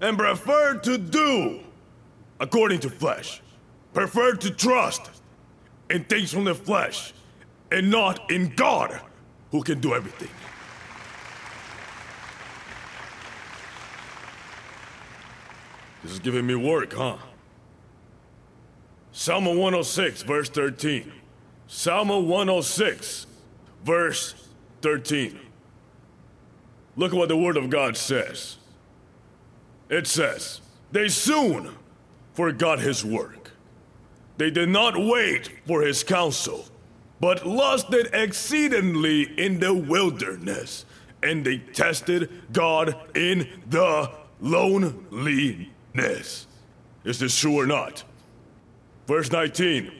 and 0.00 0.16
preferred 0.16 0.84
to 0.84 0.96
do 0.96 1.60
according 2.38 2.80
to 2.80 2.90
flesh, 2.90 3.42
preferred 3.92 4.40
to 4.42 4.50
trust 4.50 5.10
in 5.90 6.04
things 6.04 6.32
from 6.32 6.44
the 6.44 6.54
flesh 6.54 7.12
and 7.72 7.90
not 7.90 8.30
in 8.30 8.54
God 8.54 9.00
who 9.50 9.62
can 9.62 9.80
do 9.80 9.94
everything. 9.94 10.30
This 16.02 16.12
is 16.12 16.18
giving 16.20 16.46
me 16.46 16.54
work, 16.54 16.92
huh? 16.92 17.16
Psalm 19.10 19.46
106, 19.46 20.22
verse 20.22 20.48
13. 20.48 21.12
Psalm 21.70 22.08
106, 22.08 23.26
verse 23.84 24.34
13. 24.80 25.38
Look 26.96 27.12
at 27.12 27.18
what 27.18 27.28
the 27.28 27.36
Word 27.36 27.58
of 27.58 27.68
God 27.68 27.94
says. 27.94 28.56
It 29.90 30.06
says, 30.06 30.62
They 30.92 31.08
soon 31.08 31.76
forgot 32.32 32.80
his 32.80 33.04
work. 33.04 33.50
They 34.38 34.50
did 34.50 34.70
not 34.70 34.94
wait 34.96 35.50
for 35.66 35.82
his 35.82 36.02
counsel, 36.02 36.64
but 37.20 37.46
lusted 37.46 38.08
exceedingly 38.14 39.24
in 39.38 39.60
the 39.60 39.74
wilderness, 39.74 40.86
and 41.22 41.44
they 41.44 41.58
tested 41.58 42.30
God 42.50 42.96
in 43.14 43.46
the 43.68 44.10
loneliness. 44.40 46.46
Is 47.04 47.18
this 47.18 47.38
true 47.38 47.60
or 47.60 47.66
not? 47.66 48.04
Verse 49.06 49.30
19. 49.30 49.98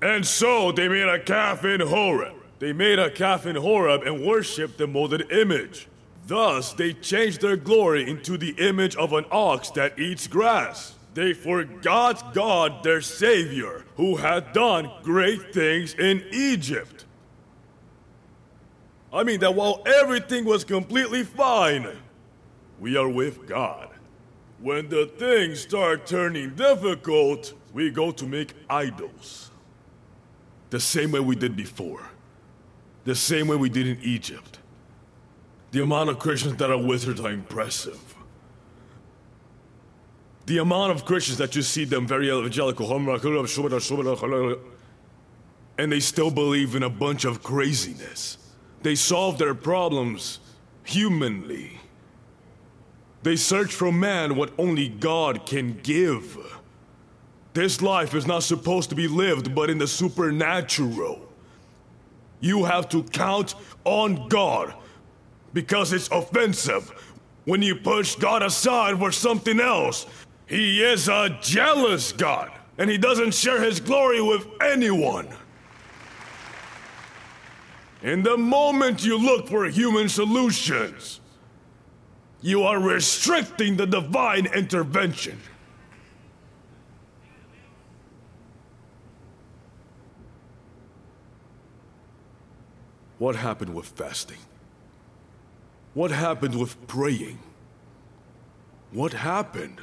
And 0.00 0.24
so 0.24 0.70
they 0.70 0.88
made 0.88 1.08
a 1.08 1.18
calf 1.18 1.64
in 1.64 1.80
Horeb. 1.80 2.34
They 2.60 2.72
made 2.72 2.98
a 2.98 3.10
calf 3.10 3.46
in 3.46 3.56
Horeb 3.56 4.02
and 4.02 4.24
worshipped 4.24 4.78
the 4.78 4.86
molded 4.86 5.30
image. 5.32 5.88
Thus 6.26 6.72
they 6.72 6.92
changed 6.92 7.40
their 7.40 7.56
glory 7.56 8.08
into 8.08 8.36
the 8.36 8.50
image 8.58 8.94
of 8.96 9.12
an 9.12 9.24
ox 9.30 9.70
that 9.72 9.98
eats 9.98 10.26
grass. 10.26 10.94
They 11.14 11.32
forgot 11.32 12.32
God, 12.32 12.84
their 12.84 13.00
Savior, 13.00 13.84
who 13.96 14.16
had 14.16 14.52
done 14.52 14.90
great 15.02 15.52
things 15.52 15.94
in 15.94 16.24
Egypt. 16.30 17.06
I 19.12 19.24
mean, 19.24 19.40
that 19.40 19.54
while 19.54 19.82
everything 19.86 20.44
was 20.44 20.64
completely 20.64 21.24
fine, 21.24 21.88
we 22.78 22.96
are 22.96 23.08
with 23.08 23.48
God. 23.48 23.88
When 24.60 24.88
the 24.88 25.06
things 25.06 25.60
start 25.60 26.06
turning 26.06 26.54
difficult, 26.54 27.54
we 27.72 27.90
go 27.90 28.10
to 28.12 28.26
make 28.26 28.54
idols 28.68 29.47
the 30.70 30.80
same 30.80 31.12
way 31.12 31.20
we 31.20 31.36
did 31.36 31.56
before, 31.56 32.02
the 33.04 33.14
same 33.14 33.48
way 33.48 33.56
we 33.56 33.68
did 33.68 33.86
in 33.86 33.98
Egypt. 34.02 34.58
The 35.70 35.82
amount 35.82 36.10
of 36.10 36.18
Christians 36.18 36.56
that 36.56 36.70
are 36.70 36.78
wizards 36.78 37.20
are 37.20 37.30
impressive. 37.30 38.14
The 40.46 40.58
amount 40.58 40.92
of 40.92 41.04
Christians 41.04 41.38
that 41.38 41.54
you 41.54 41.62
see 41.62 41.84
them 41.84 42.06
very 42.06 42.28
evangelical, 42.28 42.90
and 45.78 45.92
they 45.92 46.00
still 46.00 46.30
believe 46.30 46.74
in 46.74 46.82
a 46.82 46.90
bunch 46.90 47.24
of 47.24 47.42
craziness. 47.42 48.38
They 48.82 48.94
solve 48.94 49.38
their 49.38 49.54
problems 49.54 50.40
humanly. 50.84 51.78
They 53.22 53.36
search 53.36 53.74
for 53.74 53.92
man 53.92 54.36
what 54.36 54.52
only 54.58 54.88
God 54.88 55.44
can 55.44 55.78
give. 55.82 56.57
This 57.54 57.80
life 57.82 58.14
is 58.14 58.26
not 58.26 58.42
supposed 58.42 58.90
to 58.90 58.96
be 58.96 59.08
lived 59.08 59.54
but 59.54 59.70
in 59.70 59.78
the 59.78 59.86
supernatural. 59.86 61.26
You 62.40 62.64
have 62.64 62.88
to 62.90 63.02
count 63.02 63.54
on 63.84 64.28
God 64.28 64.74
because 65.52 65.92
it's 65.92 66.08
offensive 66.08 66.90
when 67.44 67.62
you 67.62 67.74
push 67.74 68.14
God 68.14 68.42
aside 68.42 68.98
for 68.98 69.10
something 69.10 69.58
else. 69.58 70.06
He 70.46 70.82
is 70.82 71.08
a 71.08 71.36
jealous 71.40 72.12
God 72.12 72.52
and 72.78 72.88
he 72.88 72.96
doesn't 72.96 73.34
share 73.34 73.62
his 73.62 73.80
glory 73.80 74.20
with 74.20 74.46
anyone. 74.62 75.28
In 78.02 78.22
the 78.22 78.36
moment 78.36 79.04
you 79.04 79.18
look 79.18 79.48
for 79.48 79.66
human 79.66 80.08
solutions, 80.08 81.20
you 82.40 82.62
are 82.62 82.78
restricting 82.78 83.76
the 83.76 83.86
divine 83.86 84.46
intervention. 84.46 85.40
What 93.18 93.36
happened 93.36 93.74
with 93.74 93.86
fasting? 93.86 94.38
What 95.94 96.10
happened 96.10 96.54
with 96.54 96.86
praying? 96.86 97.38
What 98.92 99.12
happened? 99.12 99.80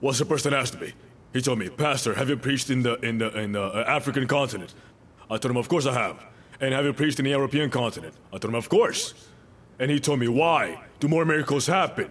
What's 0.00 0.18
the 0.18 0.24
person 0.24 0.52
asked 0.52 0.80
me? 0.80 0.92
He 1.32 1.40
told 1.40 1.58
me, 1.58 1.68
Pastor, 1.68 2.14
have 2.14 2.28
you 2.28 2.36
preached 2.36 2.68
in 2.70 2.82
the 2.82 2.94
in 2.96 3.18
the 3.18 3.28
in 3.38 3.52
the 3.52 3.62
uh, 3.62 3.84
African 3.86 4.26
continent? 4.26 4.74
I 5.30 5.38
told 5.38 5.52
him, 5.52 5.56
of 5.56 5.68
course 5.68 5.86
I 5.86 5.94
have. 5.94 6.24
And 6.60 6.74
have 6.74 6.84
you 6.84 6.92
preached 6.92 7.18
in 7.18 7.24
the 7.24 7.30
European 7.30 7.70
continent? 7.70 8.14
I 8.32 8.38
told 8.38 8.52
him, 8.52 8.54
of 8.54 8.68
course. 8.68 9.14
And 9.78 9.90
he 9.90 9.98
told 9.98 10.20
me, 10.20 10.28
why 10.28 10.84
do 11.00 11.08
more 11.08 11.24
miracles 11.24 11.66
happen 11.66 12.10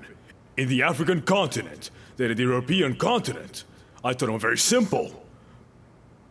in 0.58 0.68
the 0.68 0.82
African 0.82 1.22
continent 1.22 1.92
than 2.18 2.32
in 2.32 2.38
the 2.38 2.44
European 2.44 2.96
continent? 2.96 3.64
I 4.04 4.14
told 4.14 4.32
him, 4.32 4.40
very 4.40 4.58
simple. 4.58 5.21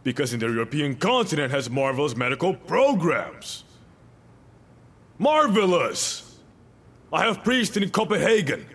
Because 0.02 0.32
in 0.32 0.40
the 0.40 0.46
European 0.46 0.96
continent 0.96 1.52
has 1.52 1.68
marvelous 1.68 2.16
medical 2.16 2.54
programs. 2.54 3.64
Marvelous! 5.18 6.38
I 7.12 7.26
have 7.26 7.44
preached 7.44 7.76
in 7.76 7.90
Copenhagen. 7.90 8.66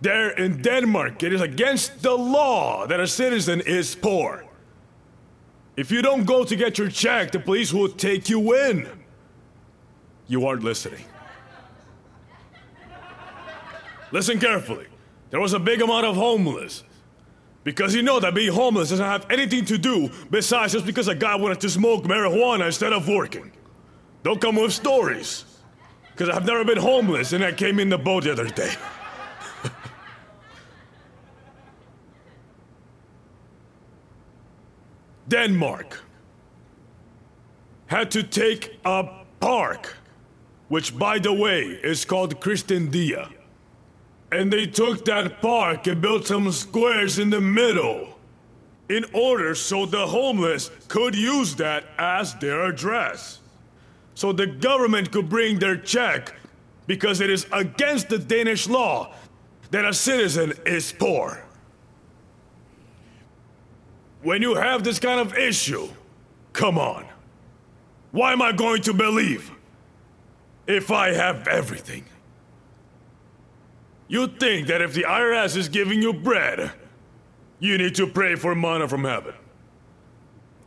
There 0.00 0.30
in 0.30 0.62
Denmark, 0.62 1.22
it 1.22 1.32
is 1.32 1.40
against 1.40 2.02
the 2.02 2.16
law 2.16 2.86
that 2.86 3.00
a 3.00 3.06
citizen 3.06 3.60
is 3.60 3.94
poor. 3.94 4.44
If 5.76 5.90
you 5.90 6.02
don't 6.02 6.24
go 6.24 6.44
to 6.44 6.56
get 6.56 6.78
your 6.78 6.88
check, 6.88 7.32
the 7.32 7.40
police 7.40 7.72
will 7.72 7.88
take 7.88 8.28
you 8.28 8.54
in. 8.54 8.88
You 10.28 10.46
aren't 10.46 10.62
listening. 10.62 11.04
Listen 14.12 14.38
carefully. 14.38 14.86
There 15.30 15.40
was 15.40 15.54
a 15.54 15.58
big 15.58 15.82
amount 15.82 16.06
of 16.06 16.14
homeless. 16.14 16.84
Because 17.64 17.94
you 17.94 18.02
know 18.02 18.20
that 18.20 18.34
being 18.34 18.52
homeless 18.52 18.90
doesn't 18.90 19.04
have 19.04 19.26
anything 19.30 19.64
to 19.64 19.78
do 19.78 20.10
besides 20.30 20.74
just 20.74 20.84
because 20.84 21.08
a 21.08 21.14
guy 21.14 21.34
wanted 21.34 21.60
to 21.60 21.70
smoke 21.70 22.04
marijuana 22.04 22.66
instead 22.66 22.92
of 22.92 23.08
working. 23.08 23.50
Don't 24.22 24.38
come 24.40 24.56
with 24.56 24.72
stories. 24.72 25.46
Because 26.12 26.28
I've 26.28 26.44
never 26.46 26.62
been 26.64 26.78
homeless 26.78 27.32
and 27.32 27.42
I 27.42 27.52
came 27.52 27.80
in 27.80 27.88
the 27.88 27.98
boat 27.98 28.24
the 28.24 28.32
other 28.32 28.46
day. 28.48 28.74
Denmark 35.28 36.02
had 37.86 38.10
to 38.10 38.22
take 38.22 38.78
a 38.84 39.08
park, 39.40 39.96
which, 40.68 40.96
by 40.96 41.18
the 41.18 41.32
way, 41.32 41.62
is 41.82 42.04
called 42.04 42.40
Christiania. 42.40 43.30
And 44.34 44.52
they 44.52 44.66
took 44.66 45.04
that 45.04 45.40
park 45.40 45.86
and 45.86 46.00
built 46.00 46.26
some 46.26 46.50
squares 46.50 47.20
in 47.20 47.30
the 47.30 47.40
middle 47.40 48.18
in 48.88 49.04
order 49.12 49.54
so 49.54 49.86
the 49.86 50.08
homeless 50.08 50.72
could 50.88 51.14
use 51.14 51.54
that 51.54 51.84
as 51.98 52.34
their 52.34 52.64
address. 52.64 53.38
So 54.14 54.32
the 54.32 54.48
government 54.48 55.12
could 55.12 55.28
bring 55.28 55.60
their 55.60 55.76
check 55.76 56.34
because 56.88 57.20
it 57.20 57.30
is 57.30 57.46
against 57.52 58.08
the 58.08 58.18
Danish 58.18 58.66
law 58.66 59.14
that 59.70 59.84
a 59.84 59.94
citizen 59.94 60.52
is 60.66 60.90
poor. 60.90 61.44
When 64.22 64.42
you 64.42 64.56
have 64.56 64.82
this 64.82 64.98
kind 64.98 65.20
of 65.20 65.38
issue, 65.38 65.88
come 66.52 66.76
on. 66.76 67.06
Why 68.10 68.32
am 68.32 68.42
I 68.42 68.50
going 68.50 68.82
to 68.82 68.92
believe 68.92 69.52
if 70.66 70.90
I 70.90 71.12
have 71.12 71.46
everything? 71.46 72.04
You 74.08 74.26
think 74.26 74.66
that 74.68 74.82
if 74.82 74.92
the 74.92 75.04
IRS 75.04 75.56
is 75.56 75.68
giving 75.68 76.02
you 76.02 76.12
bread, 76.12 76.72
you 77.58 77.78
need 77.78 77.94
to 77.96 78.06
pray 78.06 78.34
for 78.34 78.54
manna 78.54 78.88
from 78.88 79.04
heaven. 79.04 79.34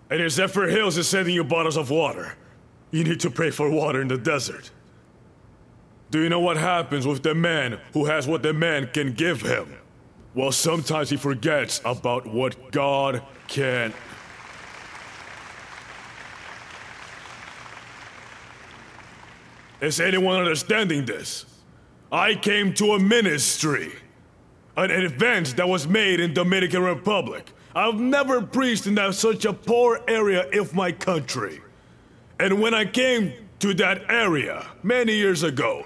And 0.10 0.22
if 0.22 0.34
Zephyrhills 0.34 0.98
is 0.98 1.08
sending 1.08 1.36
you 1.36 1.44
bottles 1.44 1.78
of 1.78 1.90
water, 1.90 2.36
you 2.92 3.04
need 3.04 3.20
to 3.20 3.30
pray 3.30 3.52
for 3.52 3.70
water 3.70 4.02
in 4.02 4.08
the 4.08 4.18
desert. 4.18 4.72
Do 6.10 6.22
you 6.22 6.30
know 6.30 6.40
what 6.40 6.58
happens 6.58 7.06
with 7.06 7.22
the 7.24 7.36
man 7.36 7.80
who 7.94 8.06
has 8.06 8.28
what 8.28 8.42
the 8.42 8.54
man 8.54 8.90
can 8.94 9.14
give 9.14 9.42
him? 9.42 9.76
Well, 10.34 10.52
sometimes 10.52 11.10
he 11.10 11.18
forgets 11.18 11.82
about 11.84 12.26
what 12.26 12.72
God 12.72 13.22
can. 13.48 13.94
Is 19.82 20.00
anyone 20.00 20.40
understanding 20.40 21.06
this? 21.06 21.57
I 22.12 22.36
came 22.36 22.74
to 22.76 22.94
a 22.94 23.00
ministry, 23.00 23.92
an 24.78 24.92
event 24.92 25.58
that 25.58 25.68
was 25.68 25.88
made 25.88 26.20
in 26.20 26.34
Dominican 26.34 26.84
Republic. 26.84 27.52
I've 27.76 28.00
never 28.00 28.42
preached 28.42 28.88
in 28.88 28.96
that 28.96 29.14
such 29.16 29.46
a 29.46 29.52
poor 29.52 30.02
area 30.08 30.50
of 30.60 30.74
my 30.74 30.92
country. 30.92 31.62
And 32.40 32.62
when 32.62 32.74
I 32.74 32.86
came 32.86 33.34
to 33.60 33.74
that 33.76 34.10
area 34.10 34.66
many 34.84 35.14
years 35.16 35.44
ago, 35.44 35.86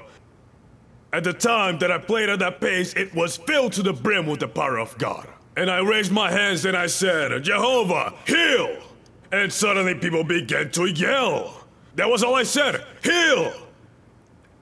at 1.12 1.24
the 1.24 1.34
time 1.34 1.80
that 1.80 1.92
I 1.92 1.98
played 1.98 2.30
at 2.30 2.40
that 2.40 2.62
pace, 2.62 2.94
it 2.94 3.14
was 3.16 3.38
filled 3.38 3.74
to 3.74 3.84
the 3.84 3.94
brim 3.94 4.28
with 4.28 4.40
the 4.42 4.48
power 4.48 4.78
of 4.78 4.98
God. 4.98 5.28
And 5.58 5.70
I 5.70 5.80
raised 5.80 6.12
my 6.12 6.32
hands 6.32 6.64
and 6.66 6.78
I 6.78 6.88
said, 6.88 7.44
Jehovah, 7.44 8.14
heal! 8.26 8.78
And 9.32 9.52
suddenly 9.52 9.96
people 9.96 10.24
began 10.24 10.72
to 10.72 10.86
yell. 10.86 11.66
That 11.96 12.10
was 12.10 12.24
all 12.24 12.36
I 12.36 12.44
said, 12.44 12.86
heal! 13.04 13.54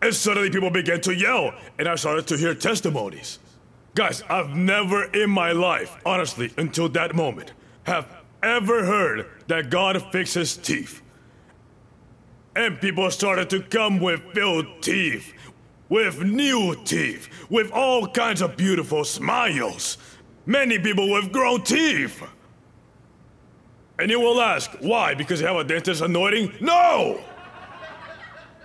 And 0.01 0.13
suddenly 0.13 0.49
people 0.49 0.69
began 0.69 1.01
to 1.01 1.13
yell, 1.13 1.53
and 1.77 1.87
I 1.87 1.95
started 1.95 2.25
to 2.27 2.37
hear 2.37 2.55
testimonies. 2.55 3.39
Guys, 3.95 4.23
I've 4.29 4.55
never 4.55 5.05
in 5.05 5.29
my 5.29 5.51
life, 5.51 5.97
honestly, 6.05 6.51
until 6.57 6.87
that 6.89 7.15
moment, 7.15 7.53
have 7.83 8.07
ever 8.41 8.85
heard 8.85 9.27
that 9.47 9.69
God 9.69 10.01
fixes 10.11 10.55
teeth. 10.55 11.01
And 12.55 12.79
people 12.79 13.09
started 13.11 13.49
to 13.49 13.61
come 13.61 13.99
with 13.99 14.21
filled 14.33 14.81
teeth, 14.81 15.33
with 15.89 16.23
new 16.23 16.75
teeth, 16.85 17.27
with 17.49 17.71
all 17.71 18.07
kinds 18.07 18.41
of 18.41 18.55
beautiful 18.55 19.03
smiles. 19.03 19.97
Many 20.45 20.79
people 20.79 21.11
with 21.11 21.31
grown 21.31 21.63
teeth. 21.63 22.23
And 23.99 24.09
you 24.09 24.19
will 24.19 24.39
ask, 24.39 24.71
why? 24.79 25.13
Because 25.13 25.41
you 25.41 25.47
have 25.47 25.57
a 25.57 25.63
dentist 25.63 26.01
anointing? 26.01 26.53
No! 26.61 27.19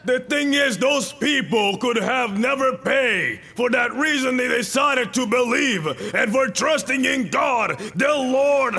The 0.05 0.21
thing 0.21 0.53
is, 0.53 0.77
those 0.77 1.13
people 1.13 1.79
could 1.79 1.97
have 1.97 2.39
never 2.39 2.77
paid. 2.77 3.41
For 3.57 3.71
that 3.71 3.93
reason, 3.95 4.37
they 4.37 4.49
decided 4.49 5.15
to 5.15 5.27
believe. 5.27 5.87
And 6.15 6.31
for 6.31 6.49
trusting 6.49 7.05
in 7.05 7.29
God, 7.31 7.79
the 7.95 8.09
Lord. 8.09 8.75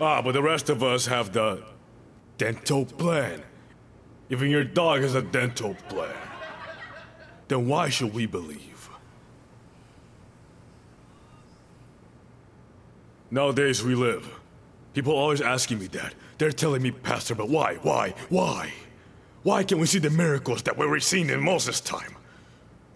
Ah, 0.00 0.22
but 0.22 0.32
the 0.32 0.42
rest 0.42 0.70
of 0.70 0.82
us 0.82 1.06
have 1.06 1.32
the 1.32 1.62
dental 2.38 2.86
plan. 2.86 3.42
Even 4.30 4.50
your 4.50 4.64
dog 4.64 5.02
has 5.02 5.14
a 5.14 5.22
dental 5.22 5.74
plan. 5.88 6.14
Then 7.48 7.66
why 7.66 7.88
should 7.88 8.14
we 8.14 8.26
believe? 8.26 8.88
Nowadays 13.30 13.82
we 13.82 13.94
live. 13.94 14.37
People 14.98 15.14
always 15.14 15.40
asking 15.40 15.78
me 15.78 15.86
that. 15.86 16.12
They're 16.38 16.50
telling 16.50 16.82
me, 16.82 16.90
Pastor, 16.90 17.36
but 17.36 17.48
why, 17.48 17.76
why, 17.82 18.14
why? 18.30 18.72
Why 19.44 19.62
can't 19.62 19.80
we 19.80 19.86
see 19.86 20.00
the 20.00 20.10
miracles 20.10 20.64
that 20.64 20.76
we 20.76 20.88
were 20.88 20.98
seeing 20.98 21.30
in 21.30 21.40
Moses' 21.40 21.80
time? 21.80 22.16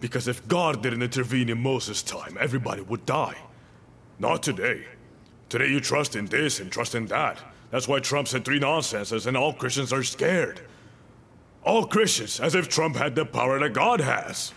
Because 0.01 0.27
if 0.27 0.45
God 0.49 0.83
didn't 0.83 1.01
intervene 1.01 1.47
in 1.47 1.63
Moses' 1.63 2.03
time, 2.03 2.37
everybody 2.41 2.81
would 2.81 3.05
die. 3.05 3.37
Not 4.19 4.43
today. 4.43 4.83
Today 5.47 5.69
you 5.69 5.79
trust 5.79 6.17
in 6.17 6.25
this 6.25 6.59
and 6.59 6.69
trust 6.69 6.93
in 6.93 7.05
that. 7.05 7.41
That's 7.71 7.87
why 7.87 8.01
Trump 8.01 8.27
said 8.27 8.43
three 8.43 8.59
nonsenses 8.59 9.25
and 9.25 9.37
all 9.37 9.53
Christians 9.53 9.93
are 9.93 10.03
scared. 10.03 10.59
All 11.63 11.85
Christians, 11.85 12.41
as 12.41 12.53
if 12.53 12.67
Trump 12.67 12.97
had 12.97 13.15
the 13.15 13.23
power 13.23 13.59
that 13.59 13.71
God 13.71 14.01
has. 14.01 14.53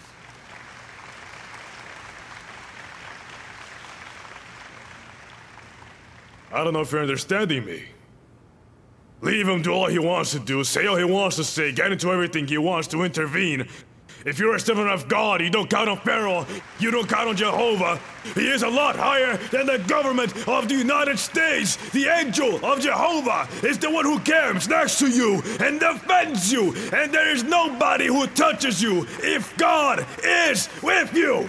I 6.52 6.64
don't 6.64 6.72
know 6.72 6.80
if 6.80 6.92
you're 6.92 7.00
understanding 7.00 7.64
me. 7.64 7.84
Leave 9.22 9.48
him 9.48 9.62
do 9.62 9.72
all 9.72 9.86
he 9.86 9.98
wants 9.98 10.32
to 10.32 10.38
do, 10.38 10.62
say 10.62 10.86
all 10.86 10.96
he 10.96 11.04
wants 11.04 11.36
to 11.36 11.44
say, 11.44 11.72
get 11.72 11.90
into 11.90 12.12
everything 12.12 12.46
he 12.46 12.58
wants 12.58 12.86
to 12.88 13.02
intervene. 13.02 13.66
If 14.24 14.38
you're 14.40 14.56
a 14.56 14.60
servant 14.60 14.88
of 14.88 15.08
God, 15.08 15.40
you 15.40 15.50
don't 15.50 15.70
count 15.70 15.88
on 15.88 15.98
Pharaoh, 15.98 16.46
you 16.80 16.90
don't 16.90 17.08
count 17.08 17.28
on 17.28 17.36
Jehovah. 17.36 18.00
He 18.34 18.48
is 18.48 18.62
a 18.62 18.68
lot 18.68 18.96
higher 18.96 19.36
than 19.36 19.66
the 19.66 19.78
government 19.86 20.48
of 20.48 20.68
the 20.68 20.74
United 20.74 21.18
States. 21.18 21.76
The 21.90 22.08
angel 22.08 22.64
of 22.64 22.80
Jehovah 22.80 23.48
is 23.64 23.78
the 23.78 23.90
one 23.90 24.04
who 24.04 24.18
camps 24.20 24.68
next 24.68 24.98
to 24.98 25.08
you 25.08 25.42
and 25.60 25.78
defends 25.78 26.52
you, 26.52 26.74
and 26.92 27.12
there 27.12 27.32
is 27.32 27.44
nobody 27.44 28.06
who 28.06 28.26
touches 28.28 28.82
you 28.82 29.06
if 29.20 29.56
God 29.56 30.04
is 30.24 30.68
with 30.82 31.14
you. 31.14 31.48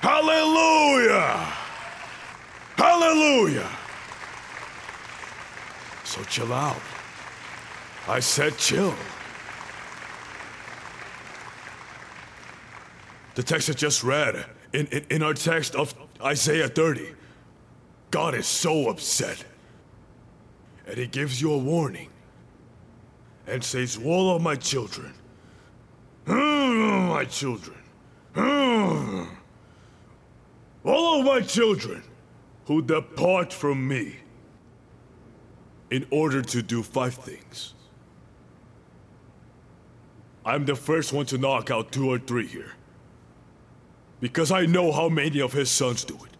Hallelujah! 0.00 1.65
Hallelujah! 2.76 3.68
So 6.04 6.22
chill 6.24 6.52
out. 6.52 6.80
I 8.08 8.20
said 8.20 8.56
chill. 8.58 8.94
The 13.34 13.42
text 13.42 13.68
I 13.68 13.74
just 13.74 14.02
read, 14.02 14.46
in, 14.72 14.86
in, 14.86 15.04
in 15.10 15.22
our 15.22 15.34
text 15.34 15.74
of 15.74 15.94
Isaiah 16.22 16.68
30, 16.68 17.14
God 18.10 18.34
is 18.34 18.46
so 18.46 18.88
upset. 18.88 19.44
And 20.86 20.96
he 20.96 21.06
gives 21.06 21.40
you 21.42 21.52
a 21.52 21.58
warning 21.58 22.08
and 23.46 23.62
says, 23.62 23.98
All 24.02 24.34
of 24.34 24.40
my 24.42 24.56
children, 24.56 25.12
my 26.26 27.26
children, 27.28 27.76
all 30.84 31.20
of 31.20 31.26
my 31.26 31.40
children 31.40 32.02
who 32.66 32.82
depart 32.82 33.52
from 33.52 33.86
me 33.86 34.16
in 35.90 36.06
order 36.10 36.42
to 36.42 36.62
do 36.62 36.82
five 36.82 37.14
things. 37.14 37.74
I'm 40.44 40.64
the 40.64 40.76
first 40.76 41.12
one 41.12 41.26
to 41.26 41.38
knock 41.38 41.70
out 41.70 41.92
two 41.92 42.10
or 42.10 42.18
three 42.18 42.46
here. 42.46 42.72
Because 44.20 44.50
I 44.50 44.66
know 44.66 44.92
how 44.92 45.08
many 45.08 45.40
of 45.40 45.52
his 45.52 45.70
sons 45.70 46.04
do 46.04 46.14
it. 46.14 46.36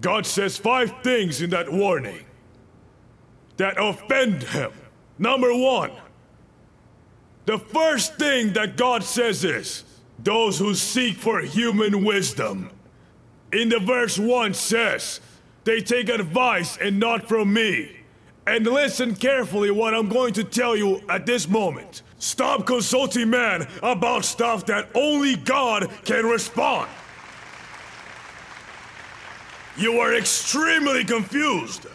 God 0.00 0.26
says 0.26 0.56
five 0.58 0.92
things 1.02 1.40
in 1.40 1.50
that 1.50 1.72
warning 1.72 2.24
that 3.56 3.76
offend 3.78 4.42
him. 4.42 4.72
Number 5.18 5.54
one, 5.54 5.92
the 7.46 7.58
first 7.58 8.16
thing 8.16 8.52
that 8.54 8.76
God 8.76 9.02
says 9.04 9.44
is 9.44 9.84
those 10.18 10.58
who 10.58 10.74
seek 10.74 11.16
for 11.16 11.40
human 11.40 12.04
wisdom. 12.04 12.70
In 13.52 13.68
the 13.68 13.78
verse 13.78 14.18
1 14.18 14.54
says, 14.54 15.20
they 15.64 15.80
take 15.80 16.08
advice 16.08 16.78
and 16.78 17.00
not 17.00 17.28
from 17.28 17.52
me. 17.52 17.96
And 18.46 18.64
listen 18.64 19.16
carefully 19.16 19.72
what 19.72 19.94
I'm 19.94 20.08
going 20.08 20.32
to 20.34 20.44
tell 20.44 20.76
you 20.76 21.02
at 21.08 21.26
this 21.26 21.48
moment. 21.48 22.02
Stop 22.18 22.66
consulting 22.66 23.30
man 23.30 23.66
about 23.82 24.24
stuff 24.24 24.66
that 24.66 24.88
only 24.94 25.34
God 25.34 25.90
can 26.04 26.24
respond. 26.24 26.88
You 29.76 29.98
are 29.98 30.14
extremely 30.14 31.04
confused. 31.04 31.86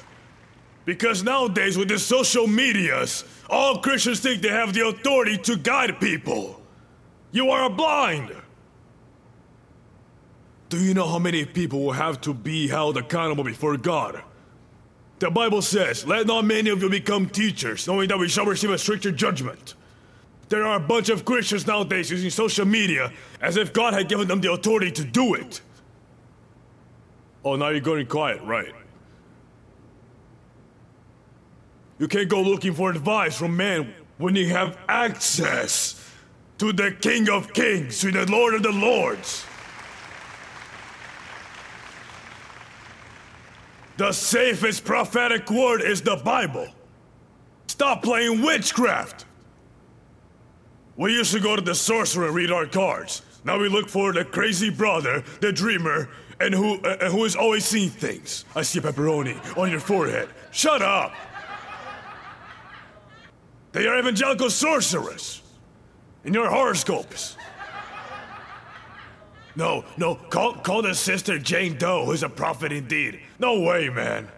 Because 0.83 1.23
nowadays, 1.23 1.77
with 1.77 1.87
the 1.87 1.99
social 1.99 2.47
medias, 2.47 3.23
all 3.49 3.79
Christians 3.79 4.19
think 4.19 4.41
they 4.41 4.49
have 4.49 4.73
the 4.73 4.87
authority 4.87 5.37
to 5.37 5.55
guide 5.55 5.99
people. 5.99 6.61
You 7.31 7.49
are 7.51 7.69
blind. 7.69 8.35
Do 10.71 10.81
you 10.81 10.93
know 10.93 11.05
how 11.05 11.19
many 11.19 11.43
people 11.43 11.83
will 11.83 11.91
have 11.91 12.21
to 12.21 12.33
be 12.33 12.69
held 12.69 12.95
accountable 12.95 13.43
before 13.43 13.75
God? 13.75 14.23
The 15.19 15.29
Bible 15.29 15.61
says, 15.61 16.07
Let 16.07 16.27
not 16.27 16.45
many 16.45 16.69
of 16.69 16.81
you 16.81 16.89
become 16.89 17.27
teachers, 17.27 17.85
knowing 17.85 18.07
that 18.07 18.17
we 18.17 18.29
shall 18.29 18.45
receive 18.45 18.69
a 18.69 18.77
stricter 18.77 19.11
judgment. 19.11 19.73
There 20.47 20.65
are 20.65 20.77
a 20.77 20.79
bunch 20.79 21.09
of 21.09 21.25
Christians 21.25 21.67
nowadays 21.67 22.09
using 22.09 22.29
social 22.29 22.63
media 22.63 23.11
as 23.41 23.57
if 23.57 23.73
God 23.73 23.93
had 23.93 24.07
given 24.07 24.29
them 24.29 24.39
the 24.39 24.53
authority 24.53 24.91
to 24.91 25.03
do 25.03 25.33
it. 25.33 25.59
Oh, 27.43 27.57
now 27.57 27.67
you're 27.67 27.81
going 27.81 28.05
quiet, 28.05 28.41
right? 28.43 28.73
You 31.99 32.07
can't 32.07 32.29
go 32.29 32.41
looking 32.41 32.73
for 32.73 32.89
advice 32.89 33.37
from 33.37 33.57
man 33.57 33.93
when 34.19 34.37
you 34.37 34.47
have 34.47 34.77
access 34.87 36.01
to 36.59 36.71
the 36.71 36.95
King 37.01 37.29
of 37.29 37.51
Kings, 37.51 37.99
to 37.99 38.11
the 38.11 38.25
Lord 38.31 38.53
of 38.53 38.63
the 38.63 38.71
Lords. 38.71 39.45
The 44.01 44.11
safest 44.11 44.83
prophetic 44.83 45.51
word 45.51 45.83
is 45.83 46.01
the 46.01 46.15
Bible. 46.15 46.67
Stop 47.67 48.01
playing 48.01 48.41
witchcraft. 48.41 49.25
We 50.95 51.13
used 51.13 51.31
to 51.33 51.39
go 51.39 51.55
to 51.55 51.61
the 51.61 51.75
sorcerer 51.75 52.25
and 52.25 52.33
read 52.33 52.51
our 52.51 52.65
cards. 52.65 53.21
Now 53.43 53.59
we 53.59 53.69
look 53.69 53.89
for 53.89 54.11
the 54.11 54.25
crazy 54.25 54.71
brother, 54.71 55.23
the 55.39 55.53
dreamer, 55.53 56.09
and 56.39 56.51
who 56.51 56.81
uh, 56.81 57.11
who 57.11 57.25
is 57.25 57.35
always 57.35 57.63
seeing 57.63 57.91
things. 57.91 58.43
I 58.55 58.63
see 58.63 58.79
pepperoni 58.79 59.37
on 59.55 59.69
your 59.69 59.79
forehead. 59.79 60.29
Shut 60.49 60.81
up. 60.81 61.13
They 63.71 63.85
are 63.85 63.99
evangelical 63.99 64.49
sorcerers 64.49 65.43
in 66.23 66.33
your 66.33 66.49
horoscopes. 66.49 67.37
No, 69.55 69.83
no, 69.97 70.15
call, 70.15 70.53
call 70.53 70.81
the 70.81 70.95
sister 70.95 71.37
Jane 71.37 71.77
Doe, 71.77 72.05
who's 72.05 72.23
a 72.23 72.29
prophet 72.29 72.71
indeed. 72.71 73.19
No 73.39 73.59
way, 73.59 73.89
man. 73.89 74.29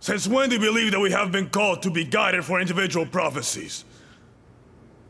Since 0.00 0.26
when 0.26 0.48
do 0.48 0.56
you 0.56 0.60
believe 0.60 0.92
that 0.92 1.00
we 1.00 1.12
have 1.12 1.30
been 1.30 1.48
called 1.48 1.82
to 1.82 1.90
be 1.90 2.04
guided 2.04 2.44
for 2.44 2.60
individual 2.60 3.06
prophecies? 3.06 3.84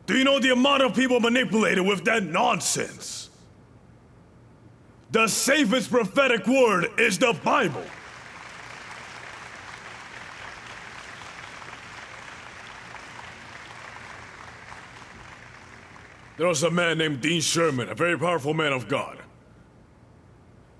Do 0.05 0.17
you 0.17 0.23
know 0.23 0.39
the 0.39 0.51
amount 0.51 0.83
of 0.83 0.93
people 0.93 1.19
manipulated 1.19 1.85
with 1.85 2.05
that 2.05 2.23
nonsense? 2.23 3.29
The 5.11 5.27
safest 5.27 5.89
prophetic 5.89 6.47
word 6.47 6.87
is 6.99 7.17
the 7.17 7.33
Bible. 7.43 7.83
There 16.37 16.47
was 16.47 16.63
a 16.63 16.71
man 16.71 16.97
named 16.97 17.21
Dean 17.21 17.41
Sherman, 17.41 17.89
a 17.89 17.95
very 17.95 18.17
powerful 18.17 18.53
man 18.53 18.73
of 18.73 18.87
God. 18.87 19.19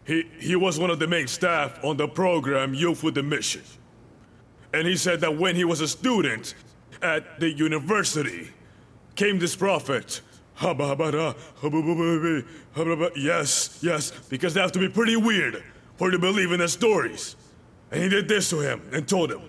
He, 0.06 0.24
he 0.40 0.56
was 0.56 0.80
one 0.80 0.90
of 0.90 1.00
the 1.00 1.08
main 1.08 1.28
staff 1.28 1.84
on 1.84 1.98
the 1.98 2.08
program 2.08 2.74
Youth 2.74 3.04
with 3.04 3.18
a 3.18 3.24
Mission. 3.24 3.62
And 4.74 4.88
he 4.88 4.98
said 4.98 5.22
that 5.22 5.38
when 5.38 5.56
he 5.56 5.64
was 5.64 5.82
a 5.82 5.88
student 5.88 6.56
at 7.02 7.40
the 7.40 7.52
university, 7.52 8.50
came 9.16 9.40
this 9.40 9.56
prophet. 9.56 10.22
Yes, 13.16 13.80
yes, 13.82 14.12
because 14.30 14.54
they 14.54 14.62
have 14.62 14.72
to 14.72 14.80
be 14.80 14.90
pretty 14.90 15.16
weird 15.16 15.64
for 15.96 16.12
to 16.12 16.20
believe 16.20 16.52
in 16.52 16.60
the 16.60 16.68
stories. 16.68 17.36
And 17.92 18.04
he 18.04 18.10
did 18.10 18.28
this 18.28 18.50
to 18.50 18.60
him 18.60 18.82
and 18.92 19.08
told 19.08 19.32
him, 19.32 19.42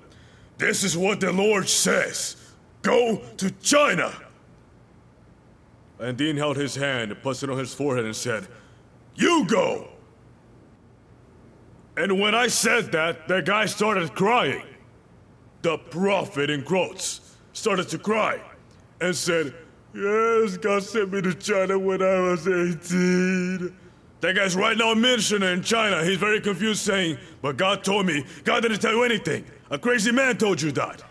This 0.59 0.85
is 0.85 0.97
what 0.97 1.21
the 1.21 1.33
Lord 1.33 1.69
says 1.69 2.37
go 2.83 3.17
to 3.39 3.51
China. 3.63 4.13
And 5.99 6.17
Dean 6.17 6.37
held 6.37 6.57
his 6.57 6.75
hand, 6.75 7.17
put 7.23 7.43
it 7.43 7.51
on 7.51 7.59
his 7.59 7.73
forehead, 7.73 8.05
and 8.05 8.17
said, 8.17 8.49
You 9.15 9.45
go! 9.47 9.89
And 11.97 12.21
when 12.21 12.35
I 12.35 12.49
said 12.49 12.91
that, 12.93 13.29
the 13.29 13.41
guy 13.41 13.67
started 13.67 14.15
crying. 14.15 14.65
The 15.63 15.79
prophet, 15.79 16.51
in 16.51 16.63
quotes, 16.63 17.37
started 17.53 17.89
to 17.91 17.99
cry 17.99 18.41
and 19.01 19.15
said, 19.15 19.55
Yes, 19.95 20.57
God 20.57 20.83
sent 20.83 21.13
me 21.13 21.23
to 21.23 21.35
China 21.35 21.79
when 21.79 22.03
I 22.03 22.19
was 22.19 22.49
18. 22.49 23.75
That 24.21 24.35
guy's 24.35 24.57
right 24.57 24.77
now 24.77 24.91
a 24.91 24.97
missionary 24.97 25.53
in 25.53 25.63
China. 25.63 26.03
He's 26.03 26.19
very 26.19 26.41
confused, 26.41 26.81
saying, 26.81 27.19
But 27.43 27.57
God 27.57 27.85
told 27.85 28.07
me. 28.07 28.25
God 28.43 28.63
didn't 28.63 28.81
tell 28.81 28.93
you 28.93 29.05
anything. 29.05 29.45
A 29.71 29.79
crazy 29.79 30.11
man 30.11 30.37
told 30.37 30.61
you 30.61 30.73
that. 30.73 31.03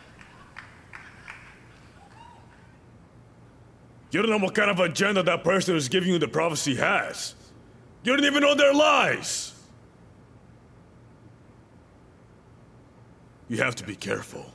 You 4.13 4.21
don't 4.21 4.29
know 4.29 4.45
what 4.45 4.53
kind 4.53 4.69
of 4.69 4.79
agenda 4.79 5.23
that 5.23 5.43
person 5.43 5.73
who's 5.73 5.89
giving 5.89 6.09
you 6.09 6.19
the 6.19 6.27
prophecy 6.27 6.75
has. 6.75 7.33
You 8.03 8.15
don't 8.15 8.25
even 8.25 8.41
know 8.41 8.53
their 8.53 8.71
lies. 8.71 9.55
You 13.49 13.57
have 13.57 13.73
to 13.75 13.83
be 13.83 13.95
careful. 13.95 14.45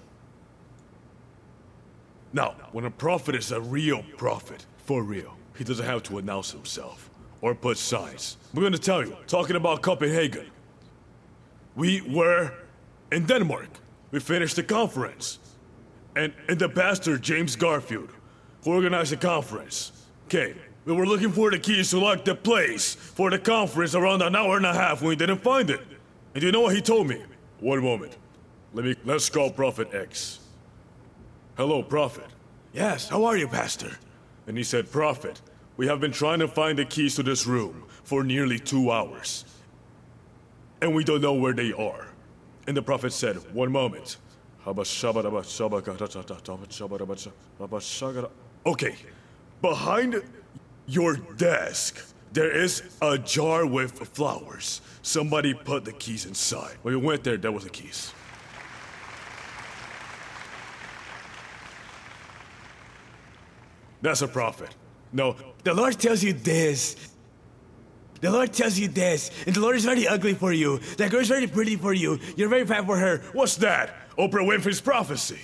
Now, 2.32 2.54
when 2.70 2.84
a 2.84 2.90
prophet 2.90 3.34
is 3.34 3.50
a 3.50 3.60
real 3.60 4.04
prophet, 4.16 4.64
for 4.84 5.02
real, 5.02 5.36
he 5.56 5.64
doesn't 5.64 5.84
have 5.84 6.04
to 6.04 6.18
announce 6.18 6.52
himself 6.52 7.10
or 7.40 7.52
put 7.52 7.78
signs. 7.78 8.36
We're 8.54 8.60
going 8.60 8.72
to 8.74 8.78
tell 8.78 9.04
you, 9.04 9.16
talking 9.26 9.56
about 9.56 9.82
Copenhagen. 9.82 10.46
We 11.74 12.02
were 12.02 12.52
in 13.10 13.26
Denmark. 13.26 13.70
We 14.12 14.20
finished 14.20 14.54
the 14.54 14.62
conference. 14.62 15.40
And, 16.14 16.32
and 16.48 16.60
the 16.60 16.68
pastor, 16.68 17.18
James 17.18 17.56
Garfield, 17.56 18.10
who 18.64 18.72
organized 18.72 19.12
the 19.12 19.16
conference, 19.16 19.92
Okay, 20.26 20.54
We 20.84 20.92
were 20.92 21.06
looking 21.06 21.32
for 21.32 21.50
the 21.50 21.58
keys 21.58 21.90
to 21.90 21.98
lock 21.98 22.24
the 22.24 22.34
place 22.34 22.94
for 22.94 23.30
the 23.30 23.38
conference 23.38 23.94
around 23.94 24.20
an 24.20 24.36
hour 24.36 24.56
and 24.56 24.66
a 24.66 24.74
half 24.74 25.00
when 25.00 25.08
we 25.08 25.16
didn't 25.16 25.38
find 25.38 25.70
it. 25.70 25.80
And 26.34 26.42
you 26.42 26.52
know 26.52 26.60
what 26.60 26.74
he 26.74 26.82
told 26.82 27.08
me? 27.08 27.22
One 27.60 27.82
moment. 27.82 28.16
Let 28.74 28.84
me 28.84 28.94
let's 29.04 29.30
call 29.30 29.50
Prophet 29.50 29.94
X. 29.94 30.40
Hello, 31.56 31.82
Prophet. 31.82 32.26
Yes, 32.74 33.08
how 33.08 33.24
are 33.24 33.36
you, 33.36 33.48
Pastor? 33.48 33.90
And 34.46 34.56
he 34.56 34.62
said, 34.62 34.90
Prophet, 34.90 35.40
we 35.78 35.86
have 35.86 36.00
been 36.00 36.12
trying 36.12 36.40
to 36.40 36.48
find 36.48 36.78
the 36.78 36.84
keys 36.84 37.14
to 37.16 37.22
this 37.22 37.46
room 37.46 37.84
for 38.04 38.22
nearly 38.22 38.58
two 38.58 38.90
hours. 38.90 39.44
And 40.82 40.94
we 40.94 41.04
don't 41.04 41.22
know 41.22 41.34
where 41.34 41.54
they 41.54 41.72
are. 41.72 42.08
And 42.66 42.76
the 42.76 42.82
prophet 42.82 43.12
said, 43.12 43.36
One 43.54 43.72
moment. 43.72 44.18
Okay, 48.68 48.96
behind 49.62 50.22
your 50.86 51.16
desk, 51.16 52.04
there 52.34 52.50
is 52.50 52.82
a 53.00 53.16
jar 53.16 53.64
with 53.64 53.92
flowers. 54.14 54.82
Somebody 55.00 55.54
put 55.54 55.86
the 55.86 55.92
keys 55.92 56.26
inside. 56.26 56.76
When 56.82 56.92
we 56.92 57.00
went 57.00 57.24
there, 57.24 57.38
there 57.38 57.50
was 57.50 57.64
the 57.64 57.70
keys. 57.70 58.12
That's 64.02 64.20
a 64.20 64.28
prophet. 64.28 64.76
No, 65.14 65.34
the 65.64 65.72
Lord 65.72 65.98
tells 65.98 66.22
you 66.22 66.34
this. 66.34 66.94
The 68.20 68.30
Lord 68.30 68.52
tells 68.52 68.78
you 68.78 68.88
this, 68.88 69.30
and 69.46 69.54
the 69.56 69.60
Lord 69.60 69.76
is 69.76 69.86
very 69.86 70.06
ugly 70.06 70.34
for 70.34 70.52
you. 70.52 70.76
That 70.98 71.10
girl 71.10 71.20
is 71.20 71.28
very 71.28 71.46
pretty 71.46 71.76
for 71.76 71.94
you. 71.94 72.18
You're 72.36 72.50
very 72.50 72.64
bad 72.64 72.84
for 72.84 72.98
her. 72.98 73.22
What's 73.32 73.56
that? 73.56 73.94
Oprah 74.18 74.46
Winfrey's 74.46 74.82
prophecy. 74.82 75.40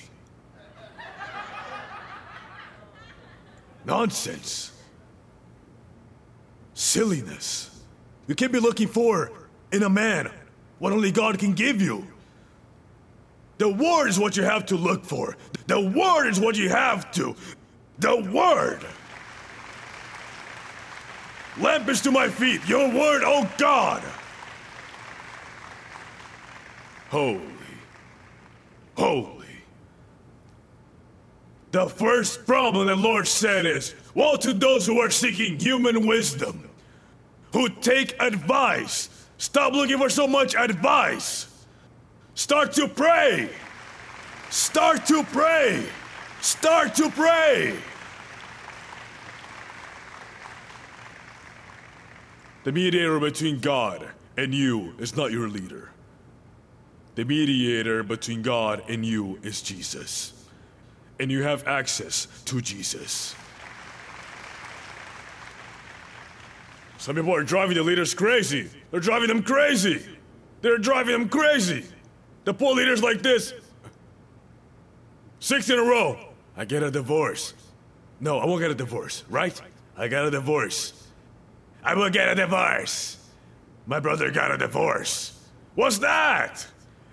Nonsense, 3.84 4.72
silliness. 6.74 7.70
You 8.26 8.34
can't 8.34 8.52
be 8.52 8.60
looking 8.60 8.88
for 8.88 9.32
in 9.72 9.82
a 9.82 9.90
man 9.90 10.30
what 10.78 10.92
only 10.92 11.10
God 11.10 11.38
can 11.38 11.52
give 11.52 11.80
you. 11.80 12.06
The 13.58 13.68
Word 13.68 14.08
is 14.08 14.18
what 14.18 14.36
you 14.36 14.42
have 14.42 14.66
to 14.66 14.76
look 14.76 15.04
for. 15.04 15.36
The 15.66 15.80
Word 15.80 16.28
is 16.28 16.40
what 16.40 16.56
you 16.56 16.68
have 16.68 17.10
to. 17.12 17.36
The 17.98 18.16
Word. 18.32 18.84
Lamp 21.60 21.88
is 21.88 22.00
to 22.02 22.10
my 22.10 22.28
feet, 22.28 22.66
your 22.68 22.88
Word, 22.88 23.22
oh 23.24 23.48
God. 23.58 24.02
Holy, 27.10 27.40
holy. 28.96 29.33
The 31.74 31.88
first 31.88 32.46
problem 32.46 32.86
the 32.86 32.94
Lord 32.94 33.26
said 33.26 33.66
is 33.66 33.96
Woe 34.14 34.36
to 34.36 34.52
those 34.52 34.86
who 34.86 35.00
are 35.00 35.10
seeking 35.10 35.58
human 35.58 36.06
wisdom, 36.06 36.70
who 37.52 37.68
take 37.68 38.14
advice. 38.22 39.08
Stop 39.38 39.72
looking 39.72 39.98
for 39.98 40.08
so 40.08 40.28
much 40.28 40.54
advice. 40.54 41.48
Start 42.36 42.74
to 42.74 42.86
pray. 42.86 43.50
Start 44.50 45.04
to 45.06 45.24
pray. 45.24 45.84
Start 46.40 46.94
to 46.94 47.10
pray. 47.10 47.76
The 52.62 52.70
mediator 52.70 53.18
between 53.18 53.58
God 53.58 54.10
and 54.36 54.54
you 54.54 54.94
is 55.00 55.16
not 55.16 55.32
your 55.32 55.48
leader. 55.48 55.90
The 57.16 57.24
mediator 57.24 58.04
between 58.04 58.42
God 58.42 58.84
and 58.88 59.04
you 59.04 59.40
is 59.42 59.60
Jesus. 59.60 60.43
And 61.24 61.32
you 61.32 61.42
have 61.42 61.66
access 61.66 62.28
to 62.44 62.60
Jesus. 62.60 63.34
Some 66.98 67.16
people 67.16 67.34
are 67.34 67.42
driving 67.42 67.78
the 67.78 67.82
leaders 67.82 68.12
crazy. 68.12 68.68
They're 68.90 69.00
driving 69.00 69.28
them 69.28 69.42
crazy. 69.42 70.04
They're 70.60 70.76
driving 70.76 71.12
them 71.18 71.30
crazy. 71.30 71.86
The 72.44 72.52
poor 72.52 72.74
leaders 72.74 73.02
like 73.02 73.22
this. 73.22 73.54
Six 75.40 75.70
in 75.70 75.78
a 75.78 75.82
row. 75.82 76.18
I 76.58 76.66
get 76.66 76.82
a 76.82 76.90
divorce. 76.90 77.54
No, 78.20 78.38
I 78.38 78.44
won't 78.44 78.60
get 78.60 78.70
a 78.70 78.74
divorce, 78.74 79.24
right? 79.30 79.58
I 79.96 80.08
got 80.08 80.26
a 80.26 80.30
divorce. 80.30 81.08
I 81.82 81.94
will 81.94 82.10
get 82.10 82.28
a 82.28 82.34
divorce. 82.34 83.16
My 83.86 83.98
brother 83.98 84.30
got 84.30 84.50
a 84.50 84.58
divorce. 84.58 85.40
What's 85.74 85.96
that? 86.00 86.66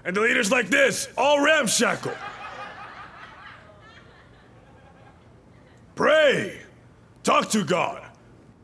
And 0.03 0.17
the 0.17 0.19
leaders 0.19 0.51
like 0.51 0.67
this, 0.67 1.07
all 1.17 1.41
ramshackle. 1.41 2.11
Pray. 6.01 6.57
Talk 7.21 7.51
to 7.51 7.63
God. 7.63 8.01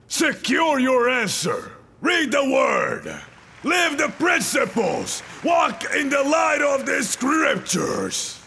Secure 0.07 0.79
your 0.79 1.07
answer. 1.07 1.71
Read 2.01 2.31
the 2.31 2.43
word. 2.43 3.15
Live 3.63 3.99
the 3.99 4.07
principles. 4.07 5.21
Walk 5.43 5.83
in 5.93 6.09
the 6.09 6.23
light 6.23 6.63
of 6.63 6.87
the 6.87 7.03
scriptures. 7.03 8.41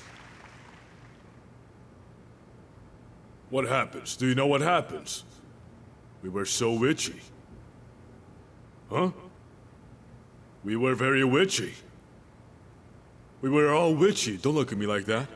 What 3.51 3.69
happens? 3.69 4.17
Do 4.17 4.27
you 4.27 4.35
know 4.35 4.49
what 4.49 4.61
happens? 4.61 5.23
We 6.21 6.29
were 6.29 6.45
so 6.45 6.73
witchy. 6.73 7.21
Huh? 8.91 9.13
We 10.65 10.75
were 10.75 10.97
very 10.97 11.23
witchy. 11.23 11.75
We 13.41 13.51
were 13.51 13.73
all 13.73 13.95
witchy. 13.95 14.37
Don't 14.37 14.57
look 14.57 14.73
at 14.73 14.79
me 14.79 14.87
like 14.87 15.05
that. 15.05 15.29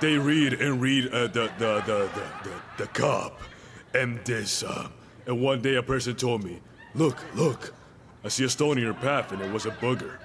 They 0.00 0.18
read 0.18 0.54
and 0.54 0.80
read 0.80 1.08
uh, 1.12 1.28
the, 1.28 1.50
the, 1.58 1.82
the, 1.86 2.10
the, 2.14 2.84
the, 2.84 2.90
the 2.92 3.32
and 3.94 4.18
this. 4.24 4.62
Uh, 4.62 4.88
and 5.26 5.40
one 5.40 5.62
day 5.62 5.76
a 5.76 5.82
person 5.82 6.14
told 6.14 6.44
me, 6.44 6.60
Look, 6.94 7.18
look, 7.34 7.74
I 8.24 8.28
see 8.28 8.44
a 8.44 8.48
stone 8.48 8.78
in 8.78 8.84
your 8.84 8.94
path 8.94 9.32
and 9.32 9.40
it 9.42 9.52
was 9.52 9.66
a 9.66 9.70
booger. 9.70 10.18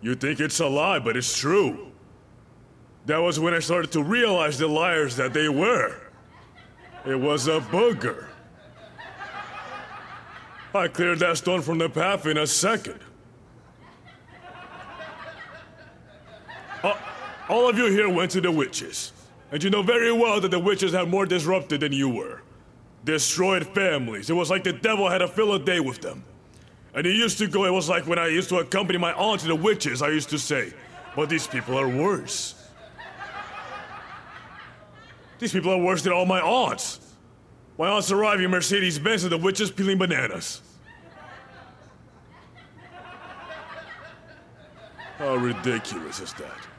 You 0.00 0.14
think 0.14 0.38
it's 0.38 0.60
a 0.60 0.66
lie, 0.66 0.98
but 0.98 1.16
it's 1.16 1.38
true. 1.38 1.90
That 3.06 3.18
was 3.18 3.40
when 3.40 3.54
I 3.54 3.58
started 3.58 3.90
to 3.92 4.02
realize 4.02 4.58
the 4.58 4.68
liars 4.68 5.16
that 5.16 5.32
they 5.32 5.48
were. 5.48 5.96
It 7.06 7.18
was 7.18 7.48
a 7.48 7.60
booger. 7.60 8.26
I 10.74 10.88
cleared 10.88 11.20
that 11.20 11.38
stone 11.38 11.62
from 11.62 11.78
the 11.78 11.88
path 11.88 12.26
in 12.26 12.36
a 12.36 12.46
second. 12.46 13.00
Uh, 16.84 16.94
all 17.48 17.68
of 17.68 17.78
you 17.78 17.86
here 17.86 18.10
went 18.10 18.30
to 18.32 18.42
the 18.42 18.50
witches, 18.50 19.12
and 19.50 19.64
you 19.64 19.70
know 19.70 19.82
very 19.82 20.12
well 20.12 20.38
that 20.40 20.50
the 20.50 20.58
witches 20.58 20.92
had 20.92 21.08
more 21.08 21.24
disrupted 21.24 21.80
than 21.80 21.92
you 21.92 22.10
were. 22.10 22.42
Destroyed 23.04 23.66
families. 23.68 24.28
It 24.28 24.34
was 24.34 24.50
like 24.50 24.64
the 24.64 24.72
devil 24.74 25.08
had 25.08 25.22
a 25.22 25.28
field 25.28 25.64
day 25.64 25.80
with 25.80 26.02
them. 26.02 26.22
And 26.94 27.06
he 27.06 27.12
used 27.12 27.38
to 27.38 27.46
go, 27.48 27.64
it 27.64 27.70
was 27.70 27.88
like 27.88 28.06
when 28.06 28.18
I 28.18 28.28
used 28.28 28.50
to 28.50 28.58
accompany 28.58 28.98
my 28.98 29.14
aunt 29.14 29.40
to 29.40 29.46
the 29.46 29.54
witches, 29.54 30.02
I 30.02 30.10
used 30.10 30.28
to 30.30 30.38
say, 30.38 30.74
but 31.16 31.28
these 31.30 31.46
people 31.46 31.78
are 31.78 31.88
worse. 31.88 32.54
These 35.38 35.52
people 35.52 35.72
are 35.72 35.78
worse 35.78 36.02
than 36.02 36.12
all 36.12 36.26
my 36.26 36.40
aunts. 36.40 37.00
My 37.78 37.88
aunt's 37.88 38.10
arriving 38.12 38.44
in 38.44 38.50
Mercedes 38.50 38.98
Benz 38.98 39.24
and 39.24 39.32
the 39.32 39.38
witches 39.38 39.70
peeling 39.70 39.98
bananas. 39.98 40.60
How 45.18 45.36
ridiculous 45.36 46.20
is 46.20 46.32
that? 46.34 46.73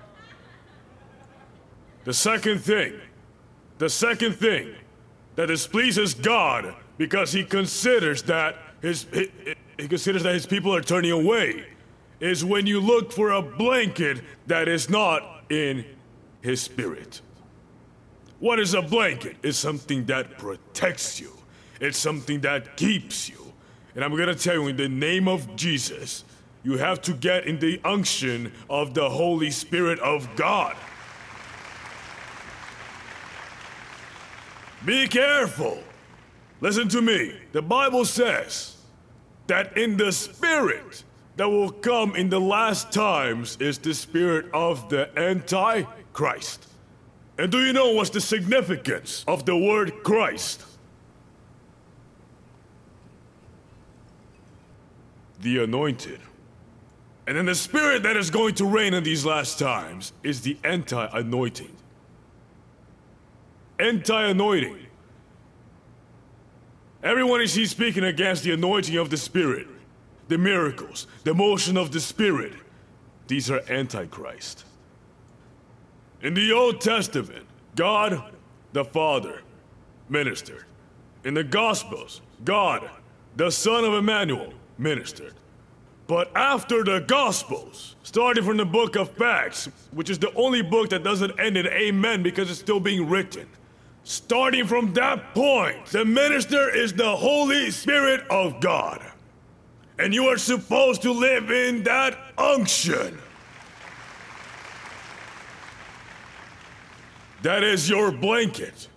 The 2.06 2.14
second 2.14 2.60
thing, 2.60 2.94
the 3.80 3.90
second 3.90 4.36
thing 4.36 4.74
that 5.36 5.48
displeases 5.48 6.14
God 6.14 6.76
because 6.98 7.34
he 7.34 7.44
considers 7.44 8.22
that 8.24 8.56
his 8.82 9.08
he, 9.12 9.30
he 9.78 9.88
considers 9.88 10.24
that 10.24 10.34
his 10.34 10.46
people 10.46 10.74
are 10.74 10.82
turning 10.82 11.12
away 11.12 11.66
is 12.20 12.46
when 12.46 12.66
you 12.68 12.80
look 12.80 13.12
for 13.12 13.32
a 13.32 13.42
blanket 13.42 14.22
that 14.48 14.68
is 14.68 14.90
not 14.90 15.44
in 15.50 15.84
his 16.42 16.62
spirit. 16.62 17.22
What 18.40 18.60
is 18.60 18.76
a 18.76 18.82
blanket? 18.82 19.38
It's 19.44 19.58
something 19.58 20.06
that 20.06 20.38
protects 20.38 21.20
you. 21.20 21.32
It's 21.82 21.98
something 21.98 22.42
that 22.42 22.78
keeps 22.78 23.28
you. 23.28 23.52
And 23.96 24.04
I'm 24.04 24.16
gonna 24.16 24.36
tell 24.36 24.54
you 24.54 24.68
in 24.68 24.78
the 24.78 24.90
name 24.90 25.28
of 25.28 25.56
Jesus, 25.56 26.24
you 26.64 26.78
have 26.78 27.02
to 27.02 27.14
get 27.14 27.48
in 27.48 27.58
the 27.60 27.82
unction 27.84 28.52
of 28.70 28.94
the 28.94 29.10
Holy 29.10 29.50
Spirit 29.50 30.00
of 30.00 30.34
God. 30.36 30.76
Be 34.86 35.08
careful. 35.08 35.80
Listen 36.62 36.88
to 36.90 37.02
me. 37.02 37.36
The 37.52 37.62
Bible 37.62 38.06
says 38.06 38.78
that 39.48 39.78
in 39.78 39.98
the 39.98 40.12
Spirit 40.12 41.04
that 41.38 41.50
will 41.50 41.72
come 41.72 42.16
in 42.16 42.30
the 42.30 42.40
last 42.40 42.92
times 42.92 43.58
is 43.60 43.78
the 43.78 43.94
Spirit 43.94 44.46
of 44.54 44.88
the 44.90 45.10
Antichrist. 45.18 46.68
And 47.38 47.52
do 47.52 47.60
you 47.60 47.74
know 47.74 47.92
what's 47.94 48.12
the 48.12 48.22
significance 48.22 49.26
of 49.28 49.46
the 49.46 49.58
word 49.58 50.04
Christ? 50.04 50.64
The 55.42 55.64
anointed. 55.64 56.22
And 57.28 57.36
then 57.38 57.46
the 57.48 57.56
spirit 57.56 58.04
that 58.04 58.16
is 58.16 58.30
going 58.30 58.56
to 58.56 58.66
reign 58.66 58.94
in 58.94 59.04
these 59.04 59.26
last 59.26 59.58
times 59.58 60.14
is 60.24 60.42
the 60.42 60.58
anti 60.64 61.08
anointing. 61.12 61.76
Anti 63.80 64.30
anointing. 64.30 64.88
Everyone 67.04 67.42
is 67.42 67.54
he 67.54 67.66
speaking 67.66 68.04
against 68.04 68.44
the 68.44 68.52
anointing 68.52 68.98
of 68.98 69.10
the 69.10 69.18
Spirit, 69.18 69.68
the 70.28 70.38
miracles, 70.38 71.08
the 71.24 71.34
motion 71.34 71.78
of 71.78 71.92
the 71.92 72.00
Spirit. 72.00 72.54
These 73.28 73.52
are 73.52 73.62
Antichrist. 73.70 74.66
In 76.22 76.34
the 76.34 76.52
Old 76.52 76.82
Testament, 76.82 77.46
God 77.76 78.34
the 78.74 78.86
Father 78.86 79.42
ministered. 80.10 80.66
In 81.24 81.34
the 81.34 81.44
Gospels, 81.44 82.22
God, 82.44 82.90
the 83.36 83.50
Son 83.50 83.84
of 83.84 83.94
Emmanuel, 83.94 84.54
ministered. 84.78 85.34
But 86.08 86.36
after 86.36 86.84
the 86.84 87.00
Gospels, 87.00 87.96
starting 88.04 88.44
from 88.44 88.58
the 88.58 88.66
book 88.66 88.96
of 88.96 89.20
Acts, 89.22 89.70
which 89.92 90.10
is 90.10 90.20
the 90.20 90.34
only 90.36 90.62
book 90.62 90.90
that 90.90 91.04
doesn't 91.04 91.40
end 91.40 91.58
in 91.58 91.68
amen 91.68 92.22
because 92.22 92.50
it's 92.50 92.60
still 92.60 92.80
being 92.80 93.10
written, 93.10 93.48
starting 94.06 94.66
from 94.68 94.94
that 94.94 95.34
point, 95.34 95.88
the 95.88 96.06
minister 96.06 96.74
is 96.74 96.94
the 96.94 97.16
Holy 97.18 97.72
Spirit 97.72 98.26
of 98.30 98.62
God. 98.62 99.04
And 100.00 100.14
you 100.14 100.26
are 100.28 100.38
supposed 100.38 101.02
to 101.02 101.12
live 101.12 101.52
in 101.52 101.84
that 101.84 102.18
unction. 102.38 103.18
That 107.42 107.64
is 107.64 107.90
your 107.90 108.12
blanket. 108.12 108.88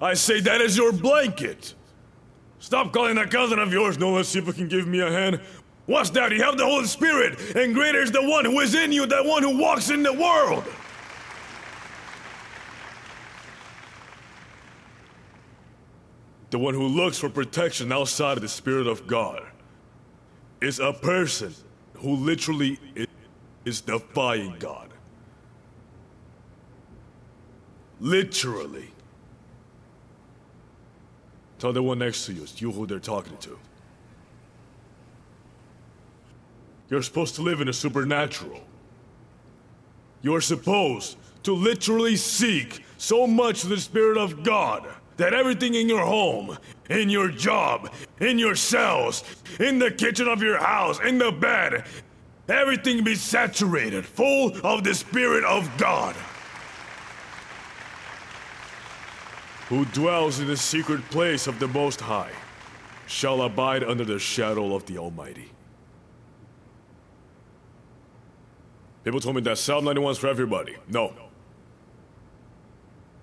I 0.00 0.14
say 0.14 0.40
that 0.40 0.60
is 0.60 0.76
your 0.76 0.92
blanket. 0.92 1.74
Stop 2.58 2.92
calling 2.92 3.16
that 3.16 3.30
cousin 3.30 3.58
of 3.58 3.72
yours. 3.72 3.98
No, 3.98 4.12
let's 4.12 4.28
see 4.28 4.38
if 4.38 4.48
it 4.48 4.56
can 4.56 4.68
give 4.68 4.86
me 4.86 5.00
a 5.00 5.10
hand. 5.10 5.40
What's 5.86 6.10
that? 6.10 6.32
You 6.32 6.42
have 6.42 6.56
the 6.56 6.64
Holy 6.64 6.86
Spirit, 6.86 7.56
and 7.56 7.74
greater 7.74 8.00
is 8.00 8.10
the 8.10 8.22
one 8.22 8.44
who 8.44 8.60
is 8.60 8.74
in 8.74 8.92
you, 8.92 9.06
the 9.06 9.22
one 9.24 9.42
who 9.42 9.58
walks 9.58 9.90
in 9.90 10.02
the 10.02 10.12
world. 10.12 10.64
The 16.50 16.58
one 16.58 16.74
who 16.74 16.86
looks 16.86 17.18
for 17.18 17.28
protection 17.28 17.92
outside 17.92 18.36
of 18.36 18.42
the 18.42 18.48
Spirit 18.48 18.86
of 18.86 19.06
God, 19.06 19.42
is 20.60 20.78
a 20.80 20.92
person 20.92 21.54
who 21.94 22.16
literally 22.16 22.78
is 23.64 23.80
defying 23.80 24.56
God. 24.58 24.90
Literally. 28.00 28.90
Tell 31.58 31.72
the 31.72 31.82
one 31.82 31.98
next 31.98 32.26
to 32.26 32.32
you, 32.32 32.42
it's 32.42 32.60
you 32.60 32.72
who 32.72 32.86
they're 32.86 32.98
talking 32.98 33.36
to. 33.38 33.58
You're 36.88 37.02
supposed 37.02 37.36
to 37.36 37.42
live 37.42 37.60
in 37.60 37.68
the 37.68 37.72
supernatural. 37.72 38.60
You're 40.22 40.40
supposed 40.40 41.16
to 41.44 41.54
literally 41.54 42.16
seek 42.16 42.84
so 42.98 43.26
much 43.26 43.62
the 43.62 43.78
Spirit 43.78 44.18
of 44.18 44.42
God 44.42 44.88
that 45.20 45.34
everything 45.34 45.74
in 45.74 45.86
your 45.86 46.00
home, 46.00 46.56
in 46.88 47.10
your 47.10 47.28
job, 47.28 47.92
in 48.20 48.38
your 48.38 48.54
cells, 48.54 49.22
in 49.60 49.78
the 49.78 49.90
kitchen 49.90 50.26
of 50.26 50.42
your 50.42 50.56
house, 50.56 50.98
in 51.00 51.18
the 51.18 51.30
bed, 51.30 51.84
everything 52.48 53.04
be 53.04 53.14
saturated, 53.14 54.06
full 54.06 54.56
of 54.64 54.82
the 54.82 54.94
Spirit 54.94 55.44
of 55.44 55.70
God. 55.76 56.16
Who 59.68 59.84
dwells 59.84 60.40
in 60.40 60.46
the 60.46 60.56
secret 60.56 61.02
place 61.10 61.46
of 61.46 61.58
the 61.58 61.68
Most 61.68 62.00
High 62.00 62.32
shall 63.06 63.42
abide 63.42 63.84
under 63.84 64.06
the 64.06 64.18
shadow 64.18 64.74
of 64.74 64.86
the 64.86 64.96
Almighty. 64.96 65.50
People 69.04 69.20
told 69.20 69.36
me 69.36 69.42
that 69.42 69.58
Psalm 69.58 69.84
91 69.84 70.12
is 70.12 70.18
for 70.18 70.28
everybody. 70.28 70.76
No. 70.88 71.12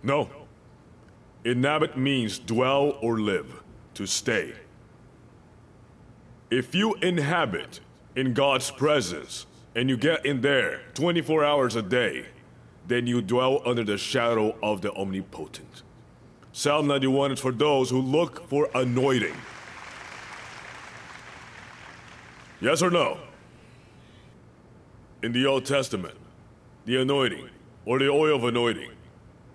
No. 0.04 0.30
Inhabit 1.48 1.98
means 1.98 2.40
dwell 2.40 2.98
or 3.02 3.22
live, 3.22 3.64
to 3.94 4.06
stay. 4.06 4.54
If 6.52 6.76
you 6.76 6.96
inhabit 6.96 7.80
in 8.18 8.34
God's 8.34 8.70
presence 8.70 9.46
and 9.74 9.90
you 9.90 9.96
get 9.96 10.26
in 10.26 10.42
there 10.42 10.82
24 10.96 11.46
hours 11.46 11.78
a 11.78 11.82
day, 11.82 12.26
then 12.86 13.08
you 13.08 13.22
dwell 13.22 13.62
under 13.66 13.86
the 13.86 13.98
shadow 13.98 14.58
of 14.62 14.82
the 14.82 14.92
omnipotent. 14.92 15.84
Psalm 16.52 16.86
91 16.86 17.32
is 17.32 17.40
for 17.40 17.54
those 17.54 17.90
who 17.92 18.02
look 18.02 18.50
for 18.50 18.70
anointing. 18.76 19.38
Yes 22.60 22.82
or 22.82 22.92
no? 22.92 23.20
In 25.24 25.32
the 25.32 25.46
Old 25.46 25.66
Testament, 25.66 26.18
the 26.84 26.98
anointing, 26.98 27.50
or 27.86 28.00
the 28.00 28.10
oil 28.10 28.36
of 28.36 28.44
anointing, 28.44 28.92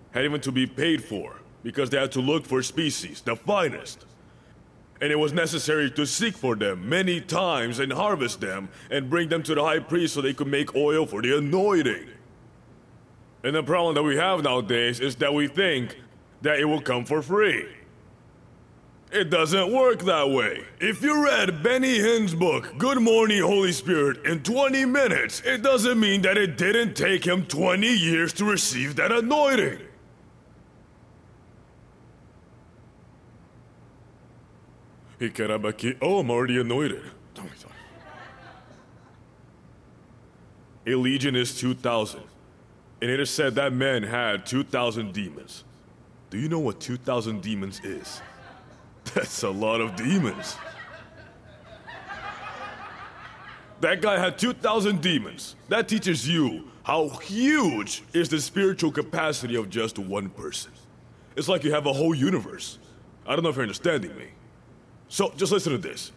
had 0.09 0.25
even 0.25 0.41
to 0.41 0.51
be 0.51 0.65
paid 0.65 1.03
for 1.03 1.42
because 1.63 1.89
they 1.89 1.97
had 1.97 2.11
to 2.11 2.19
look 2.19 2.45
for 2.45 2.61
species, 2.61 3.21
the 3.21 3.35
finest. 3.35 4.05
And 5.01 5.11
it 5.11 5.17
was 5.17 5.33
necessary 5.33 5.89
to 5.91 6.05
seek 6.05 6.37
for 6.37 6.55
them 6.55 6.87
many 6.87 7.19
times 7.19 7.79
and 7.79 7.91
harvest 7.91 8.41
them 8.41 8.69
and 8.91 9.09
bring 9.09 9.29
them 9.29 9.43
to 9.43 9.55
the 9.55 9.63
high 9.63 9.79
priest 9.79 10.13
so 10.13 10.21
they 10.21 10.33
could 10.33 10.47
make 10.47 10.75
oil 10.75 11.05
for 11.05 11.21
the 11.21 11.37
anointing. 11.37 12.07
And 13.43 13.55
the 13.55 13.63
problem 13.63 13.95
that 13.95 14.03
we 14.03 14.15
have 14.15 14.43
nowadays 14.43 14.99
is 14.99 15.15
that 15.17 15.33
we 15.33 15.47
think 15.47 15.97
that 16.41 16.59
it 16.59 16.65
will 16.65 16.81
come 16.81 17.05
for 17.05 17.21
free. 17.21 17.67
It 19.11 19.29
doesn't 19.29 19.71
work 19.71 19.99
that 20.05 20.29
way. 20.29 20.63
If 20.79 21.03
you 21.03 21.23
read 21.23 21.61
Benny 21.61 21.99
Hinn's 21.99 22.33
book, 22.33 22.73
Good 22.77 22.99
Morning 22.99 23.43
Holy 23.43 23.71
Spirit, 23.71 24.25
in 24.25 24.41
20 24.41 24.85
minutes, 24.85 25.41
it 25.45 25.61
doesn't 25.61 25.99
mean 25.99 26.23
that 26.23 26.37
it 26.37 26.57
didn't 26.57 26.95
take 26.95 27.23
him 27.25 27.45
20 27.45 27.85
years 27.87 28.33
to 28.33 28.45
receive 28.45 28.95
that 28.95 29.11
anointing. 29.11 29.79
Hikarabaki, 35.23 35.97
oh, 36.01 36.19
I'm 36.19 36.29
already 36.29 36.59
anointed. 36.59 37.03
A 40.85 40.95
legion 40.95 41.35
is 41.35 41.57
2,000. 41.57 42.21
And 43.01 43.09
it 43.09 43.19
is 43.19 43.29
said 43.29 43.55
that 43.55 43.73
man 43.73 44.03
had 44.03 44.45
2,000 44.45 45.13
demons. 45.13 45.63
Do 46.29 46.37
you 46.37 46.49
know 46.49 46.59
what 46.59 46.79
2,000 46.79 47.41
demons 47.41 47.79
is? 47.83 48.21
That's 49.13 49.43
a 49.43 49.49
lot 49.49 49.81
of 49.81 49.95
demons. 49.95 50.57
That 53.79 54.01
guy 54.01 54.17
had 54.17 54.37
2,000 54.37 55.01
demons. 55.01 55.55
That 55.69 55.87
teaches 55.87 56.27
you 56.27 56.69
how 56.83 57.09
huge 57.09 58.03
is 58.13 58.29
the 58.29 58.39
spiritual 58.39 58.91
capacity 58.91 59.55
of 59.55 59.69
just 59.69 59.99
one 59.99 60.29
person. 60.29 60.71
It's 61.35 61.47
like 61.47 61.63
you 61.63 61.73
have 61.73 61.85
a 61.85 61.93
whole 61.93 62.15
universe. 62.15 62.79
I 63.25 63.35
don't 63.35 63.43
know 63.43 63.49
if 63.49 63.55
you're 63.55 63.63
understanding 63.63 64.15
me. 64.17 64.27
So 65.13 65.31
just 65.37 65.51
listen 65.51 65.73
to 65.73 65.77
this. 65.77 66.11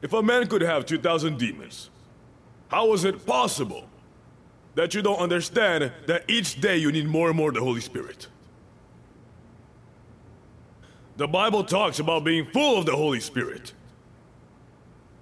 If 0.00 0.12
a 0.12 0.22
man 0.22 0.46
could 0.46 0.60
have 0.60 0.86
2,000 0.86 1.38
demons, 1.38 1.90
how 2.68 2.92
is 2.92 3.04
it 3.04 3.26
possible 3.26 3.88
that 4.76 4.94
you 4.94 5.02
don't 5.02 5.18
understand 5.18 5.90
that 6.06 6.30
each 6.30 6.60
day 6.60 6.76
you 6.76 6.92
need 6.92 7.08
more 7.08 7.26
and 7.26 7.36
more 7.36 7.48
of 7.48 7.56
the 7.56 7.60
Holy 7.60 7.80
Spirit? 7.80 8.28
The 11.16 11.26
Bible 11.26 11.64
talks 11.64 11.98
about 11.98 12.22
being 12.22 12.46
full 12.46 12.78
of 12.78 12.86
the 12.86 12.94
Holy 12.94 13.18
Spirit. 13.18 13.72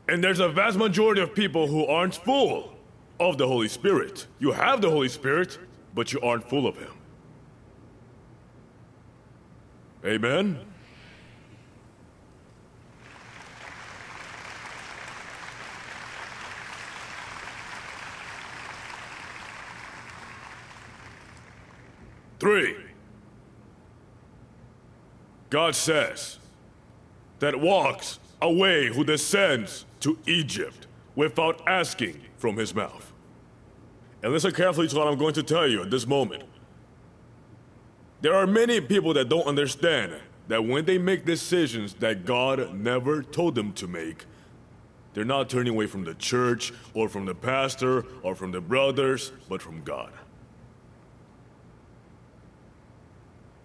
And 0.07 0.23
there's 0.23 0.41
a 0.41 0.51
vast 0.51 0.77
majority 0.77 1.23
of 1.23 1.35
people 1.35 1.69
who 1.69 1.87
aren't 1.87 2.17
full 2.17 2.77
of 3.19 3.39
the 3.39 3.47
Holy 3.47 3.69
Spirit. 3.69 4.27
You 4.39 4.53
have 4.53 4.83
the 4.83 4.91
Holy 4.91 5.09
Spirit, 5.09 5.59
but 5.95 6.13
you 6.13 6.21
aren't 6.21 6.47
full 6.51 6.67
of 6.67 6.77
Him. 6.77 6.93
Amen? 10.05 10.70
Three. 22.41 22.77
God 25.51 25.75
says 25.75 26.39
that 27.41 27.61
walks 27.61 28.19
away 28.41 28.89
who 28.89 29.05
descends 29.05 29.85
to 30.01 30.19
Egypt 30.27 30.87
without 31.15 31.61
asking 31.67 32.21
from 32.39 32.57
his 32.57 32.75
mouth. 32.75 33.13
And 34.23 34.33
listen 34.33 34.53
carefully 34.53 34.89
to 34.89 34.97
what 34.97 35.09
I'm 35.09 35.19
going 35.19 35.35
to 35.35 35.43
tell 35.43 35.67
you 35.67 35.83
at 35.83 35.91
this 35.91 36.07
moment. 36.07 36.45
There 38.23 38.35
are 38.35 38.47
many 38.47 38.81
people 38.81 39.15
that 39.15 39.29
don't 39.29 39.47
understand 39.47 40.15
that 40.49 40.65
when 40.65 40.85
they 40.85 40.99
make 40.99 41.25
decisions 41.25 41.95
that 41.95 42.25
God 42.25 42.75
never 42.75 43.23
told 43.23 43.55
them 43.55 43.73
to 43.75 43.87
make, 43.87 44.27
they're 45.15 45.25
not 45.25 45.49
turning 45.49 45.73
away 45.73 45.87
from 45.87 46.05
the 46.05 46.15
church 46.15 46.73
or 46.95 47.09
from 47.09 47.25
the 47.25 47.35
pastor 47.35 48.05
or 48.23 48.35
from 48.35 48.53
the 48.53 48.61
brothers, 48.61 49.33
but 49.49 49.61
from 49.61 49.83
God. 49.83 50.13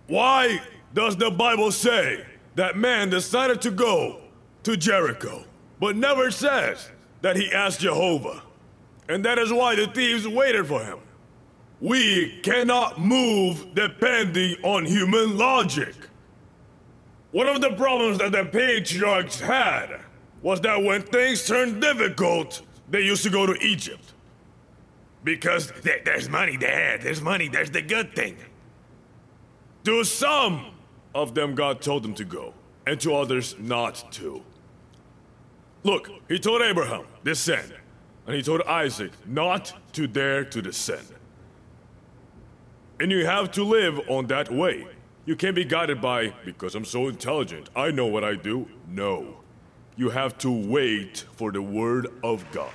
Why 0.08 0.62
does 0.94 1.18
the 1.18 1.32
Bible 1.32 1.72
say 1.72 2.26
that 2.56 2.78
man 2.78 3.10
decided 3.10 3.62
to 3.64 3.72
go 3.72 4.22
to 4.64 4.78
Jericho, 4.78 5.44
but 5.80 5.96
never 5.96 6.32
says 6.32 6.90
that 7.22 7.36
he 7.36 7.52
asked 7.52 7.80
Jehovah? 7.80 8.44
And 9.10 9.24
that 9.26 9.38
is 9.40 9.52
why 9.52 9.76
the 9.76 9.88
thieves 9.88 10.28
waited 10.28 10.68
for 10.68 10.84
him. 10.84 11.00
We 11.82 12.40
cannot 12.42 13.00
move 13.00 13.76
depending 13.76 14.56
on 14.64 14.86
human 14.86 15.38
logic. 15.38 15.94
One 17.32 17.48
of 17.48 17.62
the 17.62 17.72
problems 17.72 18.20
that 18.20 18.32
the 18.32 18.46
patriarchs 18.46 19.40
had 19.40 20.00
was 20.42 20.62
that 20.62 20.82
when 20.82 21.02
things 21.02 21.46
turned 21.46 21.82
difficult, 21.82 22.62
they 22.90 23.02
used 23.02 23.24
to 23.24 23.30
go 23.30 23.46
to 23.46 23.54
Egypt. 23.62 24.14
Because 25.24 25.72
there- 25.82 26.02
there's 26.06 26.30
money 26.30 26.56
there, 26.56 26.98
there's 26.98 27.22
money, 27.22 27.48
there's 27.48 27.72
the 27.72 27.82
good 27.82 28.16
thing. 28.16 28.38
To 29.86 30.04
some 30.04 30.66
of 31.14 31.36
them, 31.36 31.56
God 31.56 31.82
told 31.82 32.04
them 32.04 32.14
to 32.16 32.26
go, 32.26 32.54
and 32.86 33.00
to 33.02 33.16
others, 33.16 33.56
not 33.60 34.12
to. 34.14 34.44
Look, 35.84 36.10
He 36.28 36.40
told 36.40 36.62
Abraham, 36.62 37.06
descend, 37.24 37.72
and 38.26 38.36
He 38.36 38.42
told 38.42 38.64
Isaac, 38.64 39.12
not 39.28 39.74
to 39.94 40.08
dare 40.08 40.44
to 40.46 40.62
descend. 40.62 41.08
And 43.00 43.12
you 43.12 43.26
have 43.26 43.52
to 43.52 43.64
live 43.64 44.00
on 44.10 44.26
that 44.28 44.52
way. 44.52 44.88
You 45.26 45.36
can't 45.36 45.56
be 45.56 45.66
guided 45.66 46.02
by, 46.02 46.34
because 46.44 46.76
I'm 46.76 46.86
so 46.86 47.08
intelligent, 47.08 47.70
I 47.76 47.92
know 47.92 48.08
what 48.08 48.24
I 48.24 48.36
do. 48.36 48.68
No. 48.88 49.38
You 49.98 50.10
have 50.10 50.38
to 50.40 50.52
wait 50.52 51.26
for 51.36 51.52
the 51.52 51.62
Word 51.62 52.08
of 52.24 52.44
God. 52.52 52.72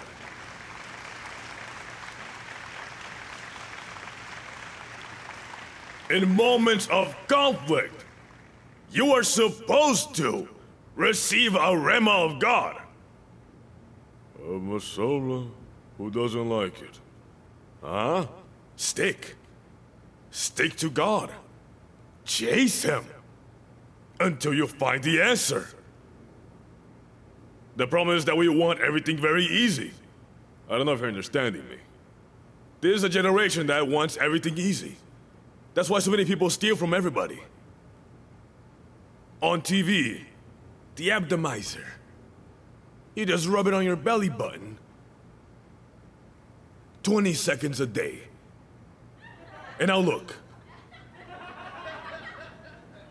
In 6.10 6.34
moments 6.34 6.88
of 6.88 7.14
conflict, 7.28 8.04
you 8.90 9.12
are 9.12 9.22
supposed 9.22 10.14
to 10.16 10.48
receive 10.96 11.54
a 11.54 11.58
rhema 11.58 12.30
of 12.30 12.40
God. 12.40 12.80
A 14.38 14.58
masola 14.58 15.48
who 15.96 16.10
doesn't 16.10 16.48
like 16.48 16.82
it. 16.82 16.98
Huh? 17.82 18.26
Stick. 18.76 19.36
Stick 20.30 20.76
to 20.76 20.90
God. 20.90 21.30
Chase 22.24 22.82
Him. 22.82 23.04
until 24.20 24.52
you 24.52 24.66
find 24.66 25.02
the 25.02 25.20
answer. 25.22 25.66
The 27.76 27.86
problem 27.86 28.16
is 28.16 28.26
that 28.26 28.36
we 28.36 28.48
want 28.48 28.80
everything 28.80 29.16
very 29.16 29.46
easy. 29.46 29.92
I 30.68 30.76
don't 30.76 30.84
know 30.84 30.92
if 30.92 31.00
you're 31.00 31.08
understanding 31.08 31.66
me. 31.68 31.76
There's 32.82 33.02
a 33.02 33.08
generation 33.08 33.66
that 33.68 33.88
wants 33.88 34.18
everything 34.18 34.58
easy. 34.58 34.96
That's 35.74 35.88
why 35.88 36.00
so 36.00 36.10
many 36.10 36.24
people 36.24 36.50
steal 36.50 36.76
from 36.76 36.92
everybody. 36.94 37.40
On 39.40 39.62
TV, 39.62 40.24
the 40.96 41.08
Abdomizer. 41.08 41.84
You 43.14 43.26
just 43.26 43.46
rub 43.46 43.66
it 43.66 43.74
on 43.74 43.84
your 43.84 43.96
belly 43.96 44.28
button. 44.28 44.78
20 47.02 47.32
seconds 47.34 47.80
a 47.80 47.86
day. 47.86 48.20
And 49.78 49.88
now 49.88 49.98
look. 49.98 50.36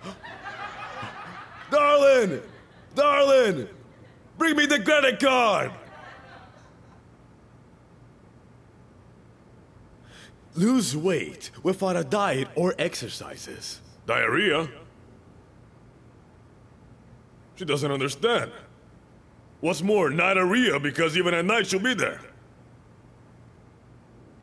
Darling! 1.71 2.41
Darling! 2.93 3.67
Bring 4.37 4.55
me 4.55 4.65
the 4.67 4.79
credit 4.79 5.19
card! 5.19 5.71
Lose 10.55 10.95
weight 10.95 11.51
without 11.63 11.95
a 11.95 12.03
diet 12.03 12.47
or 12.55 12.73
exercises. 12.77 13.79
Diarrhea? 14.05 14.67
She 17.55 17.65
doesn't 17.65 17.91
understand. 17.91 18.51
What's 19.61 19.81
more, 19.81 20.09
not 20.09 20.35
diarrhea 20.35 20.79
because 20.79 21.17
even 21.17 21.33
at 21.33 21.45
night 21.45 21.67
she'll 21.67 21.79
be 21.79 21.93
there. 21.93 22.21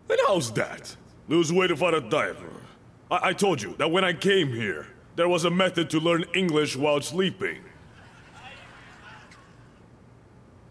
And 0.09 0.19
how's 0.27 0.53
that? 0.53 0.95
Lose 1.29 1.53
weight 1.53 1.71
without 1.71 1.95
a 1.95 2.01
diet. 2.01 2.37
I, 3.11 3.29
I 3.29 3.33
told 3.33 3.61
you 3.63 3.75
that 3.79 3.91
when 3.91 4.05
I 4.05 4.13
came 4.13 4.53
here, 4.53 4.87
there 5.17 5.29
was 5.29 5.45
a 5.45 5.51
method 5.51 5.89
to 5.91 6.01
learn 6.01 6.25
English 6.35 6.77
while 6.77 7.01
sleeping. 7.01 7.63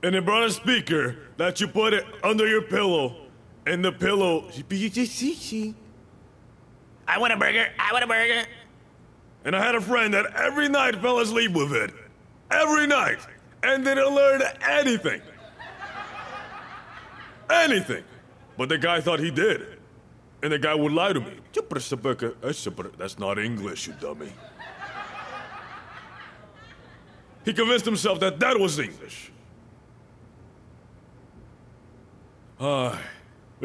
And 0.03 0.13
they 0.13 0.19
brought 0.19 0.43
a 0.43 0.51
speaker 0.51 1.17
that 1.37 1.59
you 1.59 1.67
put 1.67 1.93
it 1.93 2.05
under 2.23 2.47
your 2.47 2.61
pillow, 2.61 3.24
and 3.65 3.83
the 3.83 3.91
pillow. 3.91 4.49
I 7.07 7.17
want 7.19 7.33
a 7.33 7.37
burger. 7.37 7.67
I 7.79 7.91
want 7.91 8.03
a 8.03 8.07
burger. 8.07 8.43
And 9.43 9.55
I 9.55 9.63
had 9.63 9.75
a 9.75 9.81
friend 9.81 10.13
that 10.13 10.33
every 10.35 10.69
night 10.69 10.95
fell 11.01 11.19
asleep 11.19 11.51
with 11.51 11.71
it. 11.73 11.91
Every 12.51 12.87
night. 12.87 13.19
And 13.63 13.83
didn't 13.83 14.13
learn 14.13 14.41
anything. 14.67 15.21
Anything. 17.49 18.03
But 18.57 18.69
the 18.69 18.77
guy 18.77 19.01
thought 19.01 19.19
he 19.19 19.31
did. 19.31 19.79
And 20.41 20.51
the 20.51 20.59
guy 20.59 20.73
would 20.75 20.91
lie 20.91 21.13
to 21.13 21.19
me. 21.19 21.39
That's 22.97 23.19
not 23.19 23.39
English, 23.39 23.87
you 23.87 23.93
dummy. 23.99 24.31
He 27.43 27.53
convinced 27.53 27.85
himself 27.85 28.19
that 28.21 28.39
that 28.39 28.59
was 28.59 28.79
English. 28.79 29.31
Ah, 32.59 32.99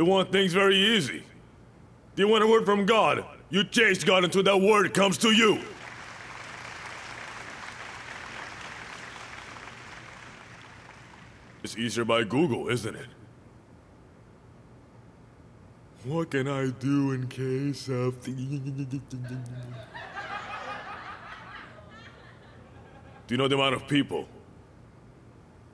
we 0.00 0.06
want 0.06 0.32
things 0.32 0.54
very 0.54 0.76
easy. 0.76 1.22
Do 2.16 2.22
you 2.22 2.28
want 2.28 2.42
a 2.42 2.46
word 2.46 2.64
from 2.64 2.86
God? 2.86 3.22
You 3.50 3.64
chase 3.64 4.02
God 4.02 4.24
until 4.24 4.42
that 4.44 4.58
word 4.58 4.94
comes 4.94 5.18
to 5.18 5.30
you. 5.30 5.60
It's 11.62 11.76
easier 11.76 12.06
by 12.06 12.24
Google, 12.24 12.70
isn't 12.70 12.96
it? 12.96 13.08
What 16.04 16.30
can 16.30 16.48
I 16.48 16.70
do 16.70 17.12
in 17.12 17.28
case 17.28 17.90
of. 17.90 18.24
Do 18.24 18.32
you 23.28 23.36
know 23.36 23.48
the 23.48 23.54
amount 23.54 23.74
of 23.74 23.86
people 23.86 24.26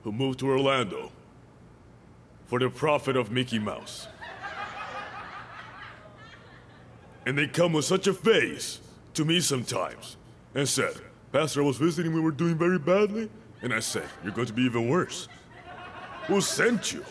who 0.03 0.11
moved 0.11 0.39
to 0.39 0.49
Orlando 0.49 1.13
for 2.47 2.59
the 2.59 2.69
profit 2.69 3.15
of 3.15 3.31
Mickey 3.31 3.59
Mouse? 3.59 4.07
And 7.25 7.37
they 7.37 7.47
come 7.47 7.73
with 7.73 7.85
such 7.85 8.07
a 8.07 8.13
face 8.13 8.79
to 9.13 9.25
me 9.25 9.41
sometimes 9.41 10.15
and 10.55 10.67
said, 10.67 10.93
Pastor, 11.31 11.61
I 11.61 11.65
was 11.65 11.77
visiting, 11.77 12.13
we 12.13 12.21
were 12.21 12.31
doing 12.31 12.57
very 12.57 12.79
badly. 12.79 13.29
And 13.61 13.73
I 13.73 13.79
said, 13.79 14.05
You're 14.23 14.33
going 14.33 14.47
to 14.47 14.53
be 14.53 14.63
even 14.63 14.87
worse. 14.87 15.27
Who 16.27 16.39
sent 16.41 16.93
you? 16.93 17.03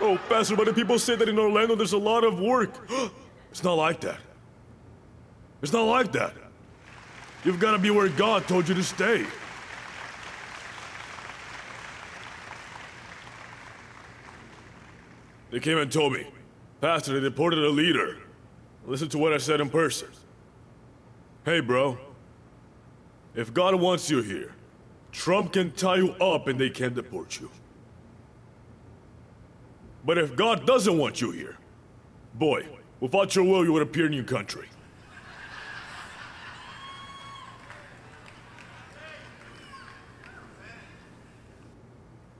Oh, 0.00 0.18
Pastor, 0.28 0.56
but 0.56 0.66
the 0.66 0.72
people 0.72 0.98
say 0.98 1.14
that 1.16 1.28
in 1.28 1.38
Orlando 1.38 1.74
there's 1.74 1.92
a 1.92 1.98
lot 1.98 2.24
of 2.24 2.40
work. 2.40 2.74
it's 3.50 3.62
not 3.62 3.74
like 3.74 4.00
that. 4.00 4.18
It's 5.60 5.72
not 5.72 5.84
like 5.84 6.12
that. 6.12 6.34
You've 7.44 7.60
got 7.60 7.72
to 7.72 7.78
be 7.78 7.90
where 7.90 8.08
God 8.08 8.48
told 8.48 8.68
you 8.68 8.74
to 8.74 8.82
stay. 8.82 9.26
They 15.52 15.60
came 15.60 15.76
and 15.76 15.92
told 15.92 16.14
me, 16.14 16.26
Pastor, 16.80 17.12
they 17.12 17.20
deported 17.20 17.62
a 17.62 17.68
leader. 17.68 18.16
Listen 18.86 19.08
to 19.10 19.18
what 19.18 19.34
I 19.34 19.36
said 19.36 19.60
in 19.60 19.68
person. 19.68 20.08
Hey, 21.44 21.60
bro. 21.60 21.98
If 23.34 23.52
God 23.52 23.74
wants 23.74 24.10
you 24.10 24.22
here, 24.22 24.54
Trump 25.12 25.52
can 25.52 25.70
tie 25.72 25.96
you 25.96 26.12
up 26.14 26.48
and 26.48 26.58
they 26.58 26.70
can 26.70 26.94
deport 26.94 27.38
you. 27.38 27.50
But 30.04 30.16
if 30.16 30.34
God 30.34 30.66
doesn't 30.66 30.96
want 30.96 31.20
you 31.20 31.30
here, 31.30 31.58
boy, 32.34 32.66
without 33.00 33.36
your 33.36 33.44
will, 33.44 33.62
you 33.62 33.74
would 33.74 33.82
appear 33.82 34.06
in 34.06 34.12
your 34.14 34.24
country. 34.24 34.68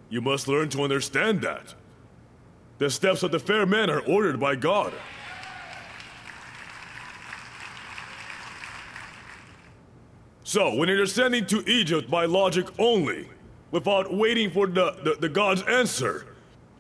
You 0.09 0.23
must 0.23 0.49
learn 0.49 0.71
to 0.71 0.83
understand 0.83 1.43
that. 1.43 1.75
The 2.83 2.91
steps 2.91 3.23
of 3.23 3.31
the 3.31 3.39
fair 3.39 3.65
man 3.65 3.91
are 3.91 4.01
ordered 4.01 4.41
by 4.41 4.57
God. 4.57 4.93
So, 10.43 10.75
when 10.75 10.89
you're 10.89 10.99
descending 10.99 11.47
to 11.47 11.63
Egypt 11.71 12.11
by 12.11 12.25
logic 12.25 12.67
only, 12.81 13.29
without 13.71 14.13
waiting 14.13 14.51
for 14.51 14.67
the, 14.67 14.97
the, 15.05 15.15
the 15.21 15.29
God's 15.29 15.63
answer, 15.63 16.27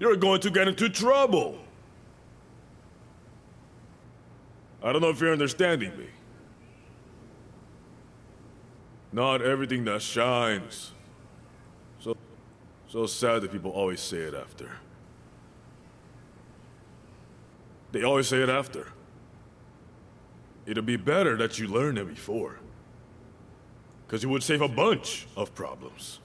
you're 0.01 0.17
going 0.17 0.41
to 0.41 0.51
get 0.51 0.67
into 0.67 0.89
trouble. 0.89 1.61
I 4.83 4.91
don't 4.91 5.03
know 5.03 5.11
if 5.11 5.21
you're 5.21 5.31
understanding 5.31 5.97
me. 5.97 6.09
Not 9.13 9.41
everything 9.41 9.85
that 9.85 10.03
shines. 10.03 10.91
So, 12.01 12.17
so 12.89 13.07
sad 13.07 13.43
that 13.43 13.53
people 13.53 13.71
always 13.71 14.01
say 14.01 14.17
it 14.17 14.35
after. 14.35 14.69
They 17.93 18.03
always 18.03 18.27
say 18.27 18.43
it 18.43 18.49
after. 18.49 18.89
It'd 20.67 20.87
be 20.87 20.97
better 20.97 21.37
that 21.37 21.59
you 21.59 21.69
learned 21.69 21.99
it 21.99 22.09
before. 22.09 22.59
Because 24.07 24.25
it 24.25 24.29
would 24.29 24.43
save 24.43 24.63
a 24.63 24.69
bunch 24.69 25.27
of 25.37 25.55
problems. 25.55 26.21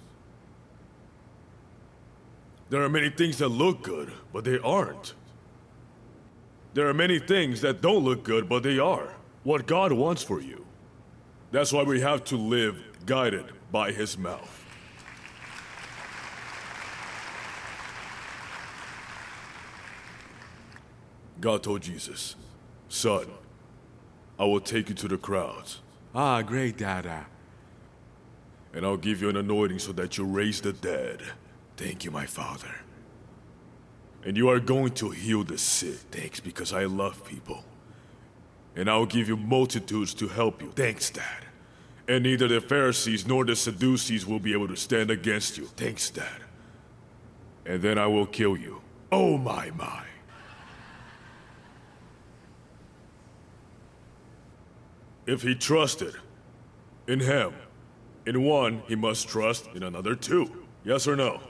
There 2.70 2.84
are 2.84 2.89
many 2.89 3.09
things 3.09 3.38
that 3.38 3.49
look 3.49 3.84
good, 3.84 4.11
but 4.34 4.43
they 4.43 4.59
aren't. 4.59 5.13
There 6.74 6.88
are 6.88 6.93
many 6.93 7.18
things 7.18 7.61
that 7.61 7.82
don't 7.82 8.03
look 8.03 8.24
good, 8.24 8.49
but 8.49 8.63
they 8.63 8.78
are. 8.78 9.15
What 9.43 9.68
God 9.68 9.91
wants 9.93 10.22
for 10.22 10.41
you. 10.41 10.65
That's 11.51 11.72
why 11.72 11.84
we 11.84 12.01
have 12.01 12.24
to 12.26 12.38
live 12.38 12.78
guided 13.05 13.45
by 13.72 13.91
His 13.91 14.18
mouth. 14.18 14.57
God 21.39 21.63
told 21.63 21.81
Jesus, 21.81 22.35
Son, 22.89 23.27
I 24.39 24.45
will 24.45 24.59
take 24.59 24.89
you 24.89 24.95
to 24.95 25.07
the 25.07 25.17
crowds. 25.17 25.79
Ah, 26.13 26.41
great, 26.41 26.77
Dada. 26.77 27.27
And 28.73 28.85
I'll 28.85 28.97
give 28.97 29.21
you 29.21 29.29
an 29.29 29.38
anointing 29.38 29.79
so 29.79 29.91
that 29.93 30.17
you 30.17 30.25
raise 30.25 30.61
the 30.61 30.73
dead. 30.73 31.21
Thank 31.75 32.05
you, 32.05 32.11
my 32.11 32.25
father. 32.25 32.75
And 34.23 34.35
you 34.35 34.49
are 34.49 34.59
going 34.59 34.93
to 34.95 35.09
heal 35.09 35.43
the 35.43 35.57
sick. 35.57 35.99
Thanks, 36.11 36.39
because 36.39 36.73
I 36.73 36.85
love 36.85 37.23
people. 37.23 37.63
And 38.75 38.89
I 38.89 38.97
will 38.97 39.05
give 39.05 39.27
you 39.27 39.38
multitudes 39.38 40.13
to 40.15 40.27
help 40.27 40.61
you. 40.61 40.71
Thanks, 40.75 41.09
Dad. 41.09 41.45
And 42.07 42.23
neither 42.23 42.47
the 42.47 42.61
Pharisees 42.61 43.27
nor 43.27 43.45
the 43.45 43.55
Sadducees 43.55 44.25
will 44.25 44.39
be 44.39 44.53
able 44.53 44.67
to 44.67 44.75
stand 44.75 45.11
against 45.11 45.57
you. 45.57 45.65
Thanks, 45.65 46.09
Dad. 46.09 46.41
And 47.65 47.81
then 47.81 47.97
I 47.97 48.07
will 48.07 48.25
kill 48.25 48.55
you. 48.55 48.81
Oh, 49.11 49.38
my, 49.38 49.71
my. 49.71 50.03
If 55.28 55.41
he 55.41 55.53
trusted 55.53 56.15
in 57.07 57.19
him, 57.19 57.53
in 58.25 58.43
one, 58.43 58.82
he 58.88 58.95
must 58.95 59.28
trust 59.28 59.67
in 59.75 59.84
another 59.84 60.15
too. 60.15 60.65
Yes 60.84 61.07
or 61.07 61.15
no? 61.15 61.41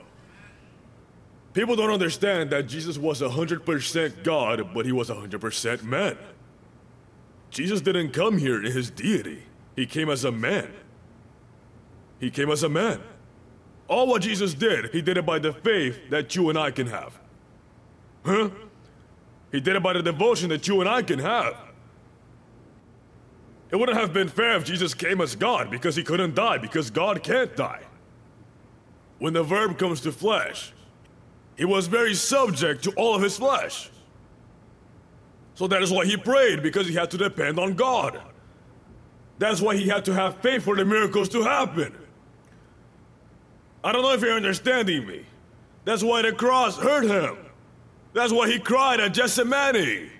People 1.54 1.76
don't 1.76 1.90
understand 1.90 2.50
that 2.50 2.66
Jesus 2.66 2.98
was 2.98 3.20
100% 3.20 4.22
God, 4.22 4.74
but 4.74 4.84
he 4.84 4.92
was 4.92 5.08
100% 5.08 5.82
man. 5.82 6.18
Jesus 7.50 7.80
didn't 7.80 8.10
come 8.10 8.38
here 8.38 8.62
in 8.64 8.70
his 8.70 8.90
deity, 8.90 9.44
he 9.74 9.86
came 9.86 10.10
as 10.10 10.24
a 10.24 10.32
man. 10.32 10.72
He 12.20 12.30
came 12.30 12.50
as 12.50 12.64
a 12.64 12.68
man. 12.68 13.00
All 13.86 14.06
what 14.06 14.22
Jesus 14.22 14.54
did, 14.54 14.90
he 14.92 15.00
did 15.00 15.16
it 15.16 15.24
by 15.24 15.38
the 15.38 15.52
faith 15.52 16.10
that 16.10 16.34
you 16.34 16.50
and 16.50 16.58
I 16.58 16.72
can 16.72 16.88
have. 16.88 17.18
Huh? 18.24 18.50
He 19.52 19.60
did 19.60 19.76
it 19.76 19.82
by 19.82 19.94
the 19.94 20.02
devotion 20.02 20.48
that 20.50 20.66
you 20.68 20.80
and 20.80 20.88
I 20.88 21.02
can 21.02 21.20
have. 21.20 21.56
It 23.70 23.76
wouldn't 23.76 23.98
have 23.98 24.12
been 24.12 24.28
fair 24.28 24.56
if 24.56 24.64
Jesus 24.64 24.94
came 24.94 25.20
as 25.20 25.36
God 25.36 25.70
because 25.70 25.94
he 25.94 26.02
couldn't 26.02 26.34
die, 26.34 26.58
because 26.58 26.90
God 26.90 27.22
can't 27.22 27.54
die. 27.54 27.82
When 29.18 29.34
the 29.34 29.42
Verb 29.42 29.78
comes 29.78 30.00
to 30.02 30.12
flesh, 30.12 30.72
he 31.56 31.64
was 31.64 31.86
very 31.86 32.14
subject 32.14 32.84
to 32.84 32.92
all 32.92 33.14
of 33.14 33.22
his 33.22 33.36
flesh. 33.36 33.90
So 35.54 35.66
that 35.66 35.82
is 35.82 35.90
why 35.90 36.06
he 36.06 36.16
prayed, 36.16 36.62
because 36.62 36.86
he 36.86 36.94
had 36.94 37.10
to 37.10 37.18
depend 37.18 37.58
on 37.58 37.74
God. 37.74 38.22
That's 39.38 39.60
why 39.60 39.76
he 39.76 39.88
had 39.88 40.04
to 40.06 40.14
have 40.14 40.38
faith 40.38 40.62
for 40.62 40.76
the 40.76 40.84
miracles 40.84 41.28
to 41.30 41.42
happen. 41.42 41.96
I 43.84 43.92
don't 43.92 44.02
know 44.02 44.12
if 44.12 44.22
you're 44.22 44.32
understanding 44.32 45.06
me. 45.06 45.26
That's 45.84 46.02
why 46.02 46.22
the 46.22 46.32
cross 46.32 46.76
hurt 46.76 47.04
him. 47.04 47.36
That's 48.12 48.32
why 48.32 48.48
he 48.50 48.58
cried 48.58 49.00
at 49.00 49.14
Gethsemane. 49.14 50.10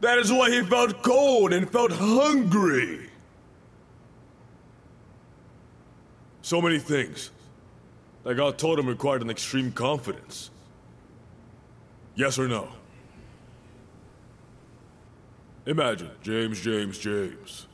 That 0.00 0.18
is 0.18 0.30
why 0.30 0.50
he 0.50 0.62
felt 0.62 1.02
cold 1.02 1.52
and 1.52 1.70
felt 1.70 1.92
hungry. 1.92 3.10
So 6.42 6.60
many 6.60 6.78
things 6.78 7.30
that 8.22 8.34
God 8.34 8.58
told 8.58 8.78
him 8.78 8.86
required 8.86 9.22
an 9.22 9.30
extreme 9.30 9.72
confidence. 9.72 10.50
Yes 12.14 12.38
or 12.38 12.46
no? 12.46 12.68
Imagine, 15.66 16.10
James, 16.22 16.60
James, 16.60 16.98
James. 16.98 17.66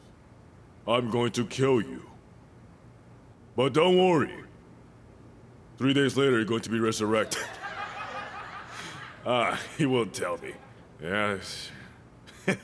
I'm 0.87 1.11
going 1.11 1.33
to 1.33 1.45
kill 1.45 1.81
you. 1.81 2.03
But 3.57 3.75
don't 3.75 3.99
worry. 3.99 4.33
Three 5.77 5.93
days 5.93 6.17
later, 6.17 6.33
you're 6.33 6.45
going 6.45 6.63
to 6.63 6.71
be 6.71 6.81
resurrected. 6.81 7.43
ah, 9.27 9.61
he 9.77 9.85
won't 9.85 10.15
tell 10.15 10.39
me. 10.39 10.53
Yes. 11.03 11.72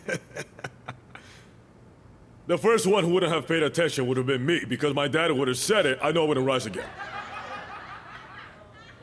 the 2.47 2.59
first 2.59 2.87
one 2.87 3.05
who 3.05 3.11
wouldn't 3.11 3.33
have 3.33 3.47
paid 3.47 3.63
attention 3.63 4.07
would 4.07 4.17
have 4.17 4.27
been 4.27 4.45
me 4.45 4.65
because 4.69 4.95
my 4.95 5.09
dad 5.09 5.31
would 5.33 5.49
have 5.49 5.59
said 5.59 5.87
it. 5.87 5.99
I 6.03 6.13
know 6.13 6.25
I 6.25 6.29
wouldn't 6.29 6.47
rise 6.47 6.67
again. 6.67 6.89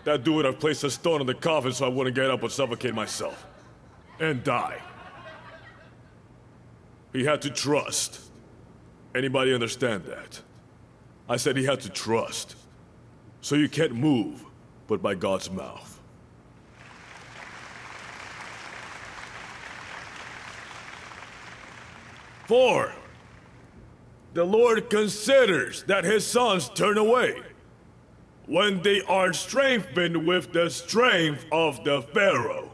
That 0.03 0.23
dude 0.23 0.35
would 0.35 0.45
have 0.45 0.59
placed 0.59 0.83
a 0.83 0.89
stone 0.89 1.21
in 1.21 1.27
the 1.27 1.33
coffin 1.33 1.71
so 1.73 1.85
I 1.85 1.89
wouldn't 1.89 2.15
get 2.15 2.29
up 2.29 2.43
and 2.43 2.51
suffocate 2.51 2.93
myself 2.93 3.45
and 4.19 4.43
die. 4.43 4.79
He 7.11 7.23
had 7.23 7.41
to 7.43 7.49
trust. 7.49 8.21
Anybody 9.15 9.53
understand 9.53 10.03
that? 10.05 10.41
I 11.27 11.37
said 11.37 11.57
he 11.57 11.63
had 11.63 11.79
to 11.81 11.89
trust. 11.89 12.55
So 13.41 13.55
you 13.55 13.69
can't 13.69 13.95
move 13.95 14.43
but 14.87 15.01
by 15.01 15.15
God's 15.15 15.49
mouth. 15.49 15.94
Four, 22.45 22.93
the 24.33 24.43
Lord 24.43 24.89
considers 24.89 25.83
that 25.83 26.03
his 26.03 26.25
sons 26.25 26.69
turn 26.69 26.97
away 26.97 27.41
when 28.45 28.81
they 28.81 29.01
are 29.01 29.33
strengthened 29.33 30.27
with 30.27 30.53
the 30.53 30.69
strength 30.69 31.45
of 31.51 31.83
the 31.83 32.01
Pharaoh. 32.01 32.71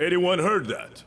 Anyone 0.00 0.38
heard 0.38 0.66
that? 0.68 1.04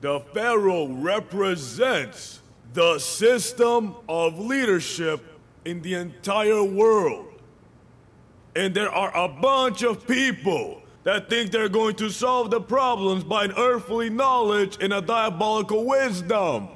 The 0.00 0.20
Pharaoh 0.34 0.88
represents 0.88 2.40
the 2.72 2.98
system 2.98 3.94
of 4.08 4.38
leadership 4.38 5.24
in 5.64 5.82
the 5.82 5.94
entire 5.94 6.62
world. 6.62 7.26
And 8.56 8.74
there 8.74 8.90
are 8.90 9.16
a 9.16 9.28
bunch 9.28 9.82
of 9.82 10.06
people 10.06 10.82
that 11.04 11.30
think 11.30 11.50
they're 11.50 11.68
going 11.68 11.94
to 11.96 12.10
solve 12.10 12.50
the 12.50 12.60
problems 12.60 13.24
by 13.24 13.44
an 13.44 13.52
earthly 13.56 14.10
knowledge 14.10 14.76
and 14.80 14.92
a 14.92 15.00
diabolical 15.00 15.84
wisdom. 15.84 16.68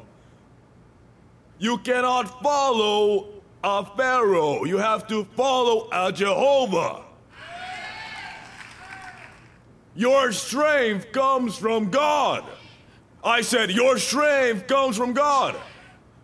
You 1.59 1.79
cannot 1.79 2.43
follow 2.43 3.29
a 3.65 3.85
Pharaoh, 3.97 4.65
you 4.65 4.79
have 4.79 5.07
to 5.09 5.25
follow 5.37 5.89
a 5.93 6.11
Jehovah. 6.11 7.03
Your 9.95 10.33
strength 10.33 11.13
comes 11.13 11.57
from 11.57 11.91
God. 11.91 12.45
I 13.23 13.43
said, 13.43 13.71
Your 13.71 13.99
strength 13.99 14.67
comes 14.67 14.97
from 14.97 15.13
God. 15.13 15.57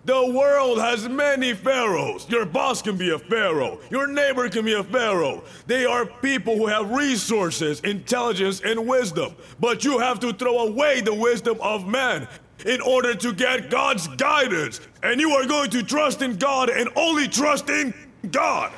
The 0.08 0.32
world 0.32 0.78
has 0.78 1.06
many 1.06 1.52
pharaohs. 1.52 2.26
Your 2.30 2.46
boss 2.46 2.80
can 2.80 2.96
be 2.96 3.10
a 3.10 3.18
pharaoh. 3.18 3.78
Your 3.90 4.06
neighbor 4.06 4.48
can 4.48 4.64
be 4.64 4.72
a 4.72 4.82
pharaoh. 4.82 5.44
They 5.66 5.84
are 5.84 6.06
people 6.06 6.56
who 6.56 6.66
have 6.66 6.90
resources, 6.90 7.80
intelligence, 7.80 8.62
and 8.64 8.88
wisdom. 8.88 9.36
But 9.60 9.84
you 9.84 9.98
have 9.98 10.18
to 10.20 10.32
throw 10.32 10.60
away 10.60 11.02
the 11.02 11.12
wisdom 11.12 11.58
of 11.60 11.86
man 11.86 12.26
in 12.64 12.80
order 12.80 13.14
to 13.16 13.34
get 13.34 13.68
God's 13.68 14.08
guidance. 14.16 14.80
And 15.02 15.20
you 15.20 15.32
are 15.32 15.44
going 15.44 15.68
to 15.72 15.82
trust 15.82 16.22
in 16.22 16.36
God 16.38 16.70
and 16.70 16.88
only 16.96 17.28
trust 17.28 17.68
in 17.68 17.92
God. 18.30 18.72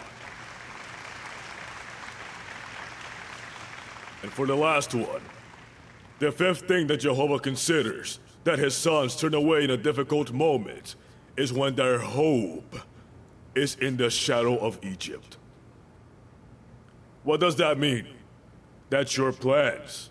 And 4.24 4.33
for 4.33 4.47
the 4.47 4.57
last 4.57 4.97
one, 4.97 5.22
the 6.18 6.33
fifth 6.33 6.66
thing 6.66 6.89
that 6.89 6.97
Jehovah 6.97 7.39
considers 7.39 8.18
that 8.43 8.59
his 8.59 8.76
sons 8.76 9.14
turn 9.14 9.35
away 9.35 9.62
in 9.62 9.70
a 9.70 9.76
difficult 9.76 10.33
moment 10.33 10.97
is 11.37 11.53
when 11.53 11.74
their 11.74 11.99
hope 11.99 12.76
is 13.55 13.74
in 13.76 13.97
the 13.97 14.11
shadow 14.11 14.57
of 14.59 14.78
Egypt. 14.83 15.37
What 17.24 17.41
does 17.41 17.57
that 17.57 17.78
mean? 17.78 18.07
That 18.91 19.16
your 19.16 19.33
plans, 19.33 20.11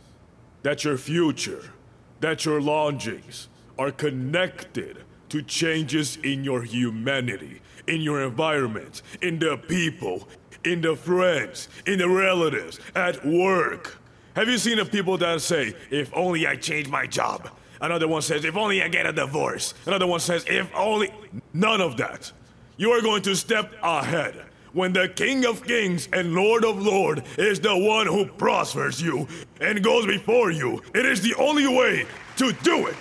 that 0.64 0.84
your 0.84 0.98
future, 0.98 1.72
that 2.20 2.46
your 2.46 2.62
longings 2.62 3.48
are 3.78 3.92
connected 3.92 5.04
to 5.30 5.42
changes 5.42 6.18
in 6.18 6.44
your 6.44 6.64
humanity, 6.64 7.62
in 7.88 8.02
your 8.02 8.22
environment, 8.24 9.02
in 9.22 9.40
the 9.40 9.58
people, 9.58 10.28
in 10.66 10.82
the 10.82 10.96
friends, 10.96 11.70
in 11.86 12.00
the 12.00 12.10
relatives, 12.10 12.80
at 12.96 13.26
work. 13.26 13.98
Have 14.36 14.48
you 14.48 14.58
seen 14.58 14.78
the 14.78 14.86
people 14.86 15.18
that 15.18 15.42
say, 15.42 15.74
if 15.90 16.12
only 16.14 16.48
I 16.48 16.56
change 16.56 16.88
my 16.90 17.06
job? 17.06 17.50
Another 17.82 18.08
one 18.08 18.22
says, 18.22 18.44
if 18.44 18.58
only 18.58 18.84
I 18.84 18.88
get 18.90 19.06
a 19.06 19.14
divorce. 19.14 19.74
Another 19.86 20.08
one 20.08 20.20
says, 20.20 20.46
if 20.48 20.70
only. 20.76 21.12
None 21.54 21.82
of 21.82 21.98
that. 21.98 22.32
You 22.78 22.92
are 22.92 23.02
going 23.02 23.22
to 23.24 23.36
step 23.36 23.74
ahead. 23.82 24.46
When 24.74 24.94
the 24.94 25.10
King 25.10 25.46
of 25.46 25.64
Kings 25.64 26.08
and 26.14 26.34
Lord 26.34 26.64
of 26.64 26.82
Lords 26.82 27.22
is 27.38 27.60
the 27.60 27.76
one 27.76 28.06
who 28.06 28.26
prospers 28.26 29.02
you 29.02 29.28
and 29.60 29.84
goes 29.84 30.06
before 30.06 30.52
you, 30.52 30.82
it 30.94 31.06
is 31.06 31.22
the 31.22 31.34
only 31.36 31.68
way 31.68 32.06
to 32.38 32.52
do 32.52 32.88
it. 32.88 32.96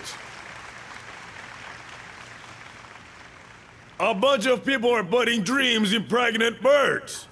A 4.00 4.14
bunch 4.14 4.46
of 4.46 4.64
people 4.64 4.90
are 4.90 5.04
putting 5.04 5.42
dreams 5.42 5.92
in 5.92 6.06
pregnant 6.06 6.62
birds. 6.62 7.26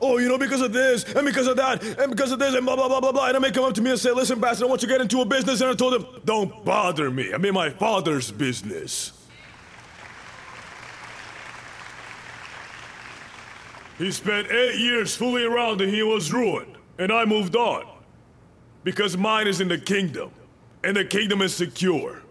Oh, 0.00 0.18
you 0.18 0.28
know, 0.28 0.38
because 0.38 0.60
of 0.60 0.72
this, 0.72 1.04
and 1.04 1.26
because 1.26 1.46
of 1.46 1.56
that, 1.56 1.82
and 1.82 2.10
because 2.10 2.32
of 2.32 2.38
this, 2.38 2.54
and 2.54 2.64
blah, 2.64 2.76
blah, 2.76 2.88
blah, 2.88 3.00
blah, 3.00 3.12
blah. 3.12 3.26
And 3.28 3.36
I 3.36 3.40
may 3.40 3.50
come 3.50 3.64
up 3.64 3.74
to 3.74 3.82
me 3.82 3.90
and 3.90 3.98
say, 3.98 4.12
listen, 4.12 4.40
Pastor, 4.40 4.64
I 4.64 4.68
want 4.68 4.82
you 4.82 4.88
to 4.88 4.94
get 4.94 5.00
into 5.00 5.20
a 5.20 5.24
business. 5.24 5.60
And 5.60 5.70
I 5.70 5.74
told 5.74 5.94
him, 5.94 6.06
don't 6.24 6.64
bother 6.64 7.10
me. 7.10 7.32
I'm 7.32 7.44
in 7.44 7.54
my 7.54 7.70
father's 7.70 8.30
business. 8.30 9.12
He 13.98 14.12
spent 14.12 14.48
eight 14.52 14.78
years 14.78 15.16
fooling 15.16 15.44
around 15.44 15.80
and 15.80 15.92
he 15.92 16.04
was 16.04 16.32
ruined. 16.32 16.76
And 16.98 17.12
I 17.12 17.24
moved 17.24 17.56
on. 17.56 17.84
Because 18.84 19.16
mine 19.16 19.48
is 19.48 19.60
in 19.60 19.68
the 19.68 19.78
kingdom. 19.78 20.30
And 20.84 20.96
the 20.96 21.04
kingdom 21.04 21.42
is 21.42 21.54
secure. 21.54 22.22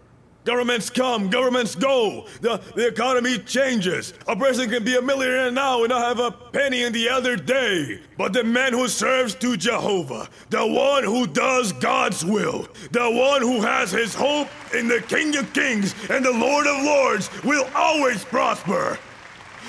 Governments 0.48 0.88
come, 0.88 1.28
governments 1.28 1.74
go. 1.74 2.24
The, 2.40 2.58
the 2.74 2.86
economy 2.86 3.36
changes. 3.36 4.14
A 4.26 4.34
person 4.34 4.70
can 4.70 4.82
be 4.82 4.96
a 4.96 5.02
millionaire 5.02 5.50
now 5.50 5.80
and 5.80 5.90
not 5.90 6.00
have 6.00 6.20
a 6.20 6.30
penny 6.30 6.84
in 6.84 6.94
the 6.94 7.06
other 7.10 7.36
day. 7.36 8.00
But 8.16 8.32
the 8.32 8.44
man 8.44 8.72
who 8.72 8.88
serves 8.88 9.34
to 9.34 9.58
Jehovah, 9.58 10.26
the 10.48 10.66
one 10.66 11.04
who 11.04 11.26
does 11.26 11.74
God's 11.74 12.24
will, 12.24 12.66
the 12.92 13.10
one 13.10 13.42
who 13.42 13.60
has 13.60 13.90
his 13.90 14.14
hope 14.14 14.48
in 14.74 14.88
the 14.88 15.02
King 15.02 15.36
of 15.36 15.52
Kings 15.52 15.94
and 16.08 16.24
the 16.24 16.32
Lord 16.32 16.66
of 16.66 16.82
Lords 16.82 17.28
will 17.44 17.68
always 17.74 18.24
prosper. 18.24 18.98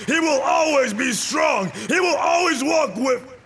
He 0.08 0.18
will 0.18 0.40
always 0.40 0.94
be 0.94 1.12
strong. 1.12 1.72
He 1.90 2.00
will 2.00 2.16
always 2.16 2.64
walk 2.64 2.96
with 2.96 3.39